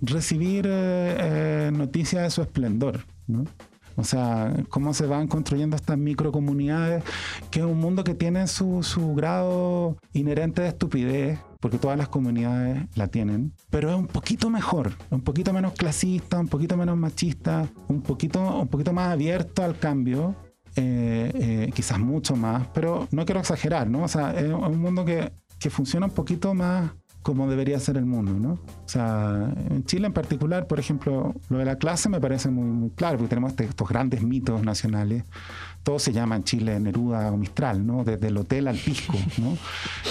[0.00, 3.44] recibir eh, eh, noticias de su esplendor, ¿no?
[3.96, 7.04] O sea, cómo se van construyendo estas microcomunidades,
[7.50, 12.08] que es un mundo que tiene su, su grado inherente de estupidez, porque todas las
[12.08, 16.96] comunidades la tienen, pero es un poquito mejor, un poquito menos clasista, un poquito menos
[16.96, 20.34] machista, un poquito, un poquito más abierto al cambio,
[20.76, 24.04] eh, quizás mucho más, pero no quiero exagerar, ¿no?
[24.04, 26.92] O sea, es un mundo que, que funciona un poquito más
[27.22, 28.52] como debería ser el mundo, ¿no?
[28.52, 32.64] O sea, en Chile en particular, por ejemplo, lo de la clase me parece muy,
[32.64, 35.24] muy claro, porque tenemos este, estos grandes mitos nacionales.
[35.82, 38.04] Todo se llama en Chile Neruda o Mistral, ¿no?
[38.04, 39.56] Desde el hotel al pisco, ¿no?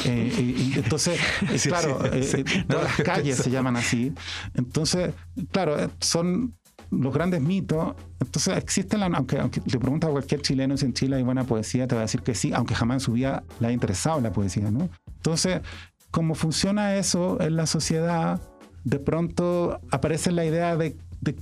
[0.05, 1.19] Eh, y, entonces,
[1.63, 4.13] claro, eh, todas las calles se llaman así.
[4.53, 5.13] Entonces,
[5.51, 6.55] claro, eh, son
[6.91, 7.95] los grandes mitos.
[8.19, 11.87] Entonces, existen, aunque, aunque le preguntas a cualquier chileno si en Chile hay buena poesía,
[11.87, 14.31] te va a decir que sí, aunque jamás en su vida le ha interesado la
[14.31, 14.89] poesía, ¿no?
[15.07, 15.61] Entonces,
[16.11, 18.41] cómo funciona eso en la sociedad,
[18.83, 20.95] de pronto aparece la idea de,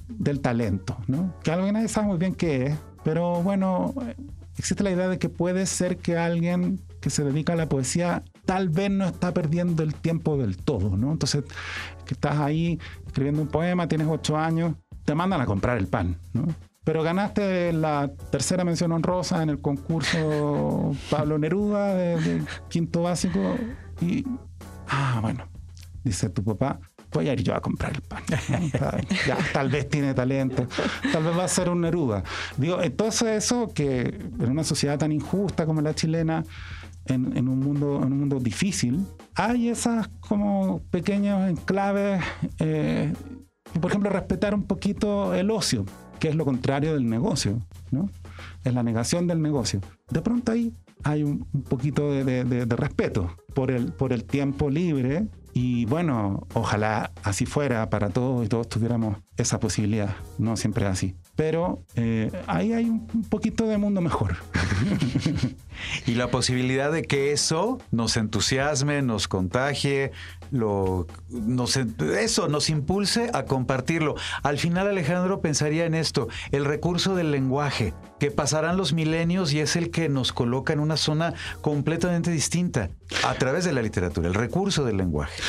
[0.09, 1.33] del talento, ¿no?
[1.43, 3.93] Que algo que nadie sabe muy bien qué es, pero bueno,
[4.57, 8.23] existe la idea de que puede ser que alguien que se dedica a la poesía
[8.45, 11.11] tal vez no está perdiendo el tiempo del todo, ¿no?
[11.11, 11.43] Entonces,
[12.05, 14.73] que estás ahí escribiendo un poema, tienes ocho años,
[15.05, 16.47] te mandan a comprar el pan, ¿no?
[16.83, 23.57] Pero ganaste la tercera mención honrosa en el concurso Pablo Neruda de quinto básico
[23.99, 24.25] y
[24.87, 25.45] Ah, bueno,
[26.03, 26.79] dice tu papá,
[27.11, 28.23] voy a ir yo a comprar el pan.
[29.27, 30.67] ya, tal vez tiene talento,
[31.11, 32.23] tal vez va a ser un Neruda.
[32.57, 36.43] Digo, entonces eso que en una sociedad tan injusta como la chilena,
[37.05, 42.21] en, un, mundo, en un mundo difícil, hay esas como pequeños enclaves,
[42.59, 43.13] eh,
[43.79, 45.85] por ejemplo, respetar un poquito el ocio,
[46.19, 47.61] que es lo contrario del negocio,
[47.91, 48.09] ¿no?
[48.63, 49.79] Es la negación del negocio.
[50.09, 50.73] De pronto ahí
[51.03, 57.47] hay un, poquito de, respeto por el, por el tiempo libre y bueno, ojalá así
[57.47, 61.15] fuera para todos y todos tuviéramos esa posibilidad, no siempre es así.
[61.35, 64.35] Pero eh, ahí hay un poquito de mundo mejor.
[66.05, 70.11] y la posibilidad de que eso nos entusiasme, nos contagie,
[70.51, 74.15] lo, nos, eso nos impulse a compartirlo.
[74.43, 79.59] Al final Alejandro pensaría en esto, el recurso del lenguaje, que pasarán los milenios y
[79.59, 82.89] es el que nos coloca en una zona completamente distinta
[83.25, 85.41] a través de la literatura, el recurso del lenguaje.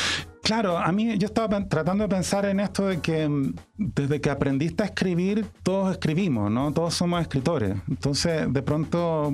[0.42, 4.30] Claro, a mí yo estaba tratando de pensar en esto de que mm, desde que
[4.30, 6.72] aprendiste a escribir, todos escribimos, ¿no?
[6.72, 7.76] Todos somos escritores.
[7.86, 9.30] Entonces, de pronto,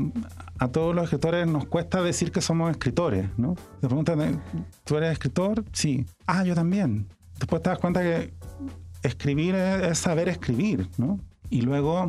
[0.58, 3.54] a todos los escritores nos cuesta decir que somos escritores, ¿no?
[3.80, 4.42] Te preguntan,
[4.84, 5.64] ¿tú eres escritor?
[5.72, 6.06] Sí.
[6.26, 7.08] Ah, yo también.
[7.38, 8.32] Después te das cuenta que
[9.02, 11.18] escribir es saber escribir, ¿no?
[11.50, 12.08] Y luego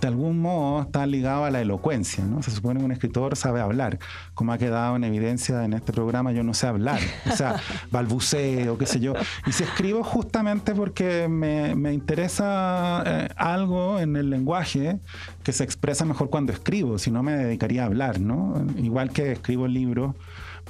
[0.00, 2.42] de algún modo está ligado a la elocuencia, ¿no?
[2.42, 3.98] Se supone que un escritor sabe hablar.
[4.34, 7.00] Como ha quedado en evidencia en este programa, yo no sé hablar.
[7.30, 7.56] O sea,
[7.90, 9.14] balbuceo, qué sé yo.
[9.46, 14.98] Y si escribo justamente porque me, me interesa eh, algo en el lenguaje
[15.42, 18.64] que se expresa mejor cuando escribo, si no me dedicaría a hablar, ¿no?
[18.76, 20.14] Igual que escribo libros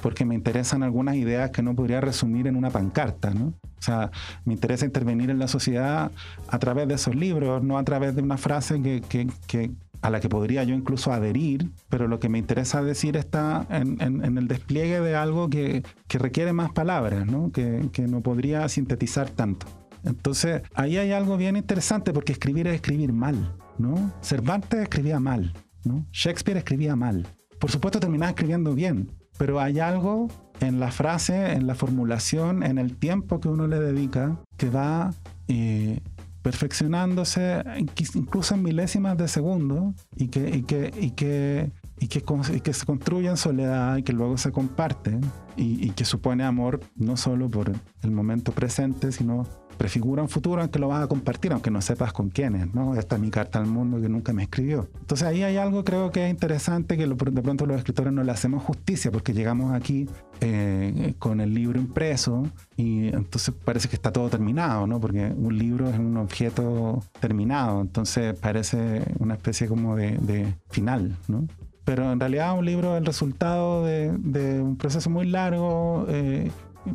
[0.01, 3.55] porque me interesan algunas ideas que no podría resumir en una pancarta, ¿no?
[3.79, 4.11] O sea,
[4.45, 6.11] me interesa intervenir en la sociedad
[6.49, 9.71] a través de esos libros, no a través de una frase que, que, que
[10.01, 14.01] a la que podría yo incluso adherir, pero lo que me interesa decir está en,
[14.01, 17.51] en, el despliegue de algo que, que requiere más palabras, ¿no?
[17.53, 19.67] Que, que no podría sintetizar tanto.
[20.05, 24.13] Entonces, ahí hay algo bien interesante porque escribir es escribir mal, ¿no?
[24.21, 26.07] Cervantes escribía mal, ¿no?
[26.13, 27.27] Shakespeare escribía mal.
[27.59, 30.29] Por supuesto terminaba escribiendo bien, pero hay algo
[30.61, 35.13] en la frase, en la formulación, en el tiempo que uno le dedica, que va
[35.49, 36.01] eh,
[36.43, 37.63] perfeccionándose
[38.15, 42.25] incluso en milésimas de segundo y que, y que, y que, y que,
[42.55, 45.19] y que se construye en soledad y que luego se comparte
[45.57, 47.73] y, y que supone amor no solo por
[48.03, 49.47] el momento presente, sino
[49.77, 52.95] prefigura un futuro en que lo vas a compartir, aunque no sepas con quiénes, ¿no?
[52.97, 54.89] Esta es mi carta al mundo que nunca me escribió.
[55.01, 58.33] Entonces ahí hay algo creo que es interesante que de pronto los escritores no le
[58.33, 60.09] hacemos justicia porque llegamos aquí
[60.41, 62.47] eh, con el libro impreso
[62.77, 65.01] y entonces parece que está todo terminado, ¿no?
[65.01, 71.47] Porque un libro es un objeto terminado, entonces parece una especie como de, final, ¿no?
[71.85, 74.11] Pero en realidad un libro es el resultado de,
[74.61, 76.51] un proceso muy largo, eh,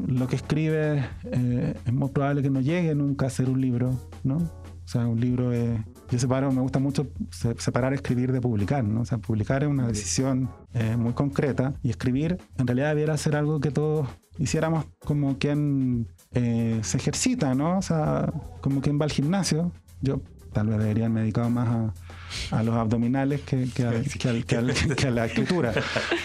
[0.08, 4.00] lo que escribe eh, es muy probable que no llegue nunca a ser un libro,
[4.24, 4.38] ¿no?
[4.38, 5.80] O sea, un libro es...
[6.10, 7.08] Yo separo, me gusta mucho
[7.60, 9.02] separar escribir de publicar, ¿no?
[9.02, 13.36] O sea, publicar es una decisión eh, muy concreta y escribir en realidad debiera ser
[13.36, 14.08] algo que todos
[14.40, 17.78] hiciéramos como quien eh, se ejercita, ¿no?
[17.78, 19.72] O sea, como quien va al gimnasio.
[20.02, 20.22] Yo
[20.54, 21.94] tal vez debería haberme dedicado más a
[22.52, 25.74] a los abdominales que, que, a, la escritura.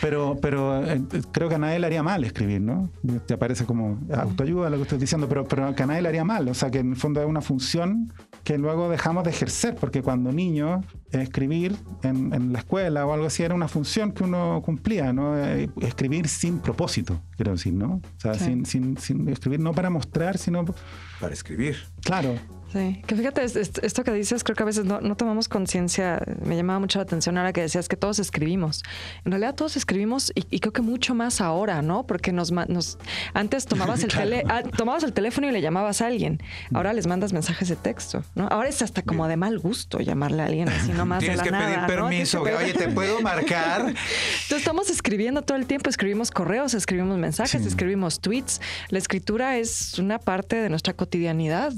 [0.01, 1.03] Pero, pero eh,
[1.33, 2.91] creo que a nadie le haría mal escribir, ¿no?
[3.27, 6.25] Te parece como autoayuda lo que estoy diciendo, pero, pero que a nadie le haría
[6.25, 6.49] mal.
[6.49, 10.03] O sea, que en el fondo es una función que luego dejamos de ejercer, porque
[10.03, 14.61] cuando niño escribir en, en, la escuela o algo así era una función que uno
[14.65, 15.39] cumplía, ¿no?
[15.39, 17.95] Eh, escribir sin propósito, quiero decir, ¿no?
[17.95, 20.65] O sea, sin, sin, sin escribir no para mostrar, sino...
[21.21, 21.77] Para escribir.
[22.03, 22.35] Claro.
[22.75, 26.20] Sí, que fíjate, esto que dices, creo que a veces no, no tomamos conciencia.
[26.45, 28.83] Me llamaba mucho la atención ahora que decías que todos escribimos.
[29.25, 32.05] En realidad todos escribimos y, creo que mucho más ahora, ¿no?
[32.05, 32.99] Porque nos, nos
[33.33, 36.43] antes tomabas el, tele, ah, tomabas el teléfono y le llamabas a alguien.
[36.72, 38.49] Ahora les mandas mensajes de texto, ¿no?
[38.49, 41.59] Ahora es hasta como de mal gusto llamarle a alguien así nomás Tienes de la
[41.59, 42.43] que pedir permiso.
[42.43, 43.83] Oye, ¿te puedo marcar?
[43.83, 45.91] Entonces estamos escribiendo todo el tiempo.
[45.91, 48.61] Escribimos correos, escribimos mensajes, escribimos tweets.
[48.89, 51.72] La escritura es una parte de nuestra cotidianidad.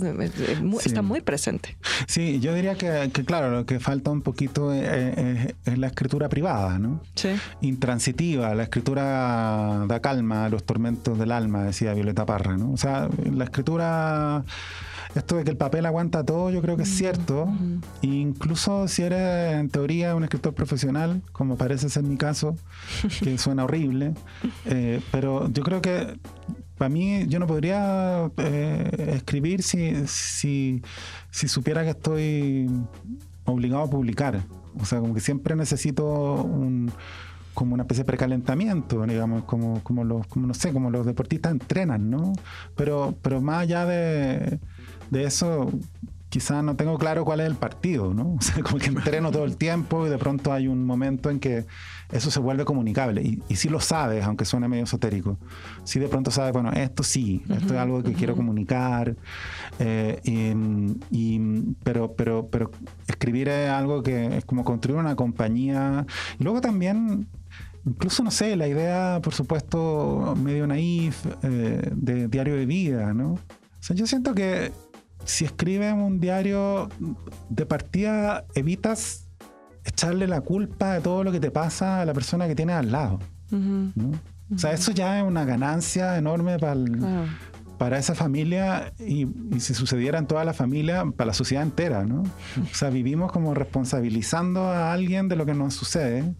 [0.87, 1.76] Está muy presente.
[2.07, 7.01] Sí, yo diría que, claro, lo que falta un poquito es, la escritura privada, ¿no?
[7.14, 7.30] Sí.
[7.61, 12.72] Intransitiva, la escritura da calma a los tormentos del alma, decía Violeta Parra, ¿no?
[12.72, 14.45] O sea, la escritura
[15.16, 17.49] esto de que el papel aguanta todo, yo creo que es cierto.
[18.03, 22.57] Incluso si eres en teoría un escritor profesional, como parece ser mi caso,
[23.22, 24.12] que suena horrible,
[24.66, 26.18] eh, pero yo creo que
[26.79, 30.83] para mí yo no podría eh, escribir si, si,
[31.31, 32.68] supiera que estoy
[33.45, 34.43] obligado a publicar.
[34.79, 36.93] O sea, como que siempre necesito un
[37.55, 41.53] como una especie de precalentamiento, digamos, como, como los, como no sé, como los deportistas
[41.53, 42.35] entrenan, ¿no?
[42.77, 44.61] Pero, pero más allá de,
[45.11, 45.70] de eso,
[46.29, 48.35] quizás no tengo claro cuál es el partido, ¿no?
[48.39, 51.41] O sea, como que entreno todo el tiempo y de pronto hay un momento en
[51.41, 51.66] que
[52.11, 53.22] eso se vuelve comunicable.
[53.22, 55.39] Y, y si lo sabes, aunque suene medio esotérico,
[55.85, 59.16] si de pronto sabes, bueno, esto sí, esto es algo que quiero comunicar,
[59.79, 60.20] eh,
[61.11, 61.39] y,
[61.83, 62.70] pero, pero, pero
[63.07, 66.07] escribir es algo que es como construir una compañía.
[66.39, 67.27] Y luego también
[67.85, 73.35] incluso, no sé, la idea, por supuesto, medio naif eh, de diario de vida, ¿no?
[73.35, 73.39] O
[73.81, 74.72] sea, yo siento que
[75.27, 76.89] si escribes un diario
[77.51, 79.29] de partida, evitas
[79.85, 82.91] echarle la culpa de todo lo que te pasa a la persona que tienes al
[82.91, 83.18] lado.
[83.53, 86.77] O sea, eso ya es una ganancia enorme para,
[87.79, 89.27] para esa familia y,
[89.59, 92.22] si sucediera en toda la familia, para la sociedad entera, ¿no?
[92.22, 96.35] O sea, vivimos como responsabilizando a alguien de lo que nos sucede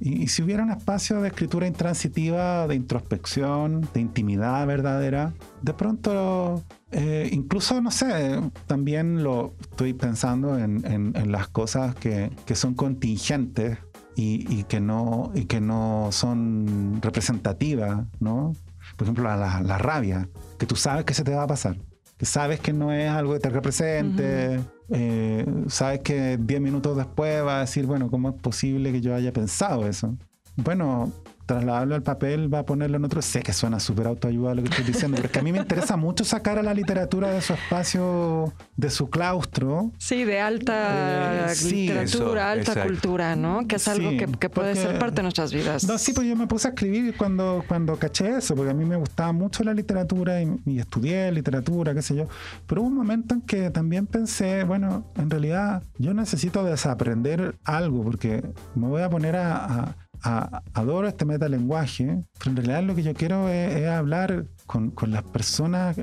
[0.00, 5.32] y, si hubiera un espacio de escritura intransitiva, de introspección, de intimidad verdadera,
[5.62, 6.62] de pronto,
[6.92, 10.82] eh, incluso, no sé, también lo estoy pensando en,
[11.30, 13.78] las cosas que, son contingentes
[14.14, 18.54] y, que no, y que no son representativas, ¿no?
[18.96, 20.28] Por ejemplo, la, la rabia,
[20.58, 21.76] que tú sabes que se te va a pasar
[22.22, 27.58] sabes que no es algo que te represente, eh, sabes que 10 minutos después va
[27.58, 30.16] a decir, bueno, ¿cómo es posible que yo haya pensado eso?
[30.56, 31.12] Bueno,
[31.46, 33.22] trasladarlo al papel, va a ponerlo en otro.
[33.22, 35.58] Sé que suena súper autoayuda lo que estoy diciendo, pero es que a mí me
[35.58, 39.92] interesa mucho sacar a la literatura de su espacio, de su claustro.
[39.98, 43.66] Sí, de alta eh, literatura, alta cultura, ¿no?
[43.66, 45.84] Que es algo que, puede ser parte de nuestras vidas.
[45.84, 48.84] No, sí, pues yo me puse a escribir cuando, cuando caché eso, porque a mí
[48.84, 52.28] me gustaba mucho la literatura y, estudié literatura, qué sé yo.
[52.66, 58.02] Pero hubo un momento en que también pensé, bueno, en realidad yo necesito desaprender algo,
[58.02, 58.42] porque
[58.74, 63.48] me voy a poner a adoro este metalenguaje, pero en realidad lo que yo quiero
[63.48, 65.96] es, hablar con, las personas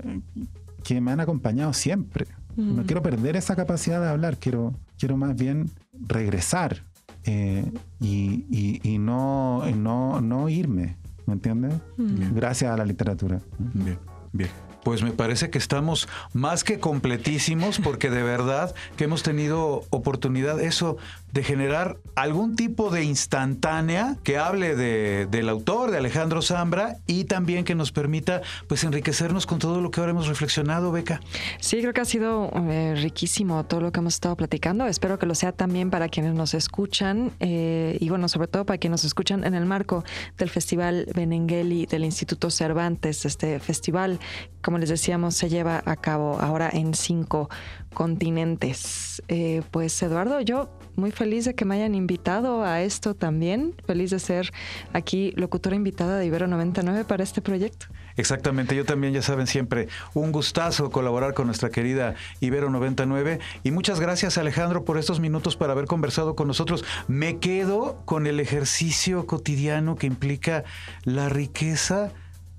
[0.84, 2.26] que me han acompañado siempre.
[2.56, 6.84] No quiero perder esa capacidad de hablar, quiero, quiero más bien regresar
[7.24, 11.74] eh, y, no, no, no irme, ¿me entiendes?
[11.98, 13.40] Gracias a la literatura.
[13.58, 13.98] Bien,
[14.34, 14.50] bien.
[14.84, 20.60] Pues me parece que estamos más que completísimos porque de verdad que hemos tenido oportunidad
[20.62, 20.98] eso
[21.32, 27.26] de generar algún tipo de instantánea que hable de, del autor, de Alejandro Zambra, y
[27.26, 31.22] también que nos permita pues enriquecernos con todo lo que ahora hemos reflexionado, Beca.
[31.60, 34.86] Sí, creo que ha sido eh, riquísimo todo lo que hemos estado platicando.
[34.88, 38.78] Espero que lo sea también para quienes nos escuchan eh, y bueno, sobre todo para
[38.78, 40.04] quienes nos escuchan en el marco
[40.38, 43.26] del Festival Benengeli del Instituto Cervantes.
[43.26, 44.20] Este festival,
[44.62, 47.50] como les decíamos, se lleva a cabo ahora en cinco
[47.94, 49.22] continentes.
[49.28, 50.70] Eh, pues Eduardo, yo
[51.00, 53.74] muy feliz de que me hayan invitado a esto también.
[53.86, 54.52] Feliz de ser
[54.94, 57.88] aquí locutora invitada de Ibero 99 para este proyecto.
[58.18, 63.72] Exactamente, yo también, ya saben, siempre un gustazo colaborar con nuestra querida Ibero 99 y
[63.72, 66.84] muchas gracias Alejandro por estos minutos para haber conversado con nosotros.
[67.08, 70.66] Me quedo con el ejercicio cotidiano que implica
[71.06, 72.12] la riqueza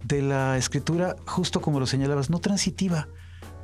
[0.04, 3.08] de la escritura, justo como lo señalabas, no transitiva,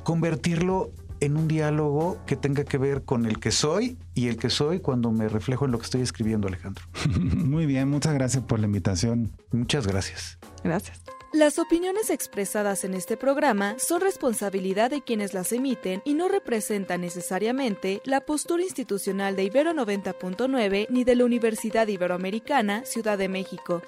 [0.03, 4.49] convertirlo en un diálogo que tenga que ver con el que soy y el que
[4.49, 6.85] soy cuando me reflejo en lo que estoy escribiendo, Alejandro.
[7.19, 9.31] Muy bien, muchas gracias por la invitación.
[9.51, 10.37] Muchas gracias.
[10.63, 11.01] Gracias.
[11.33, 17.01] Las opiniones expresadas en este programa son responsabilidad de quienes las emiten y no representan
[17.01, 23.81] necesariamente la postura institucional de Ibero 90.9 ni de la Universidad Iberoamericana, Ciudad de México.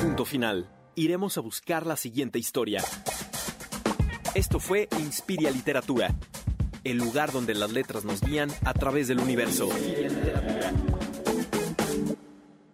[0.00, 0.70] Punto final.
[0.94, 2.80] Iremos a buscar la siguiente historia.
[4.34, 6.12] Esto fue Inspiria Literatura,
[6.82, 9.68] el lugar donde las letras nos guían a través del universo.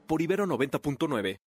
[0.06, 1.38] Por Ibero 90.9.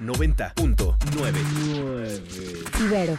[0.00, 2.80] 90.9.
[2.80, 3.16] Ibero.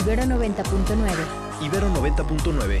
[0.00, 1.14] Ibero 90.9.
[1.62, 2.80] Ibero 90.9.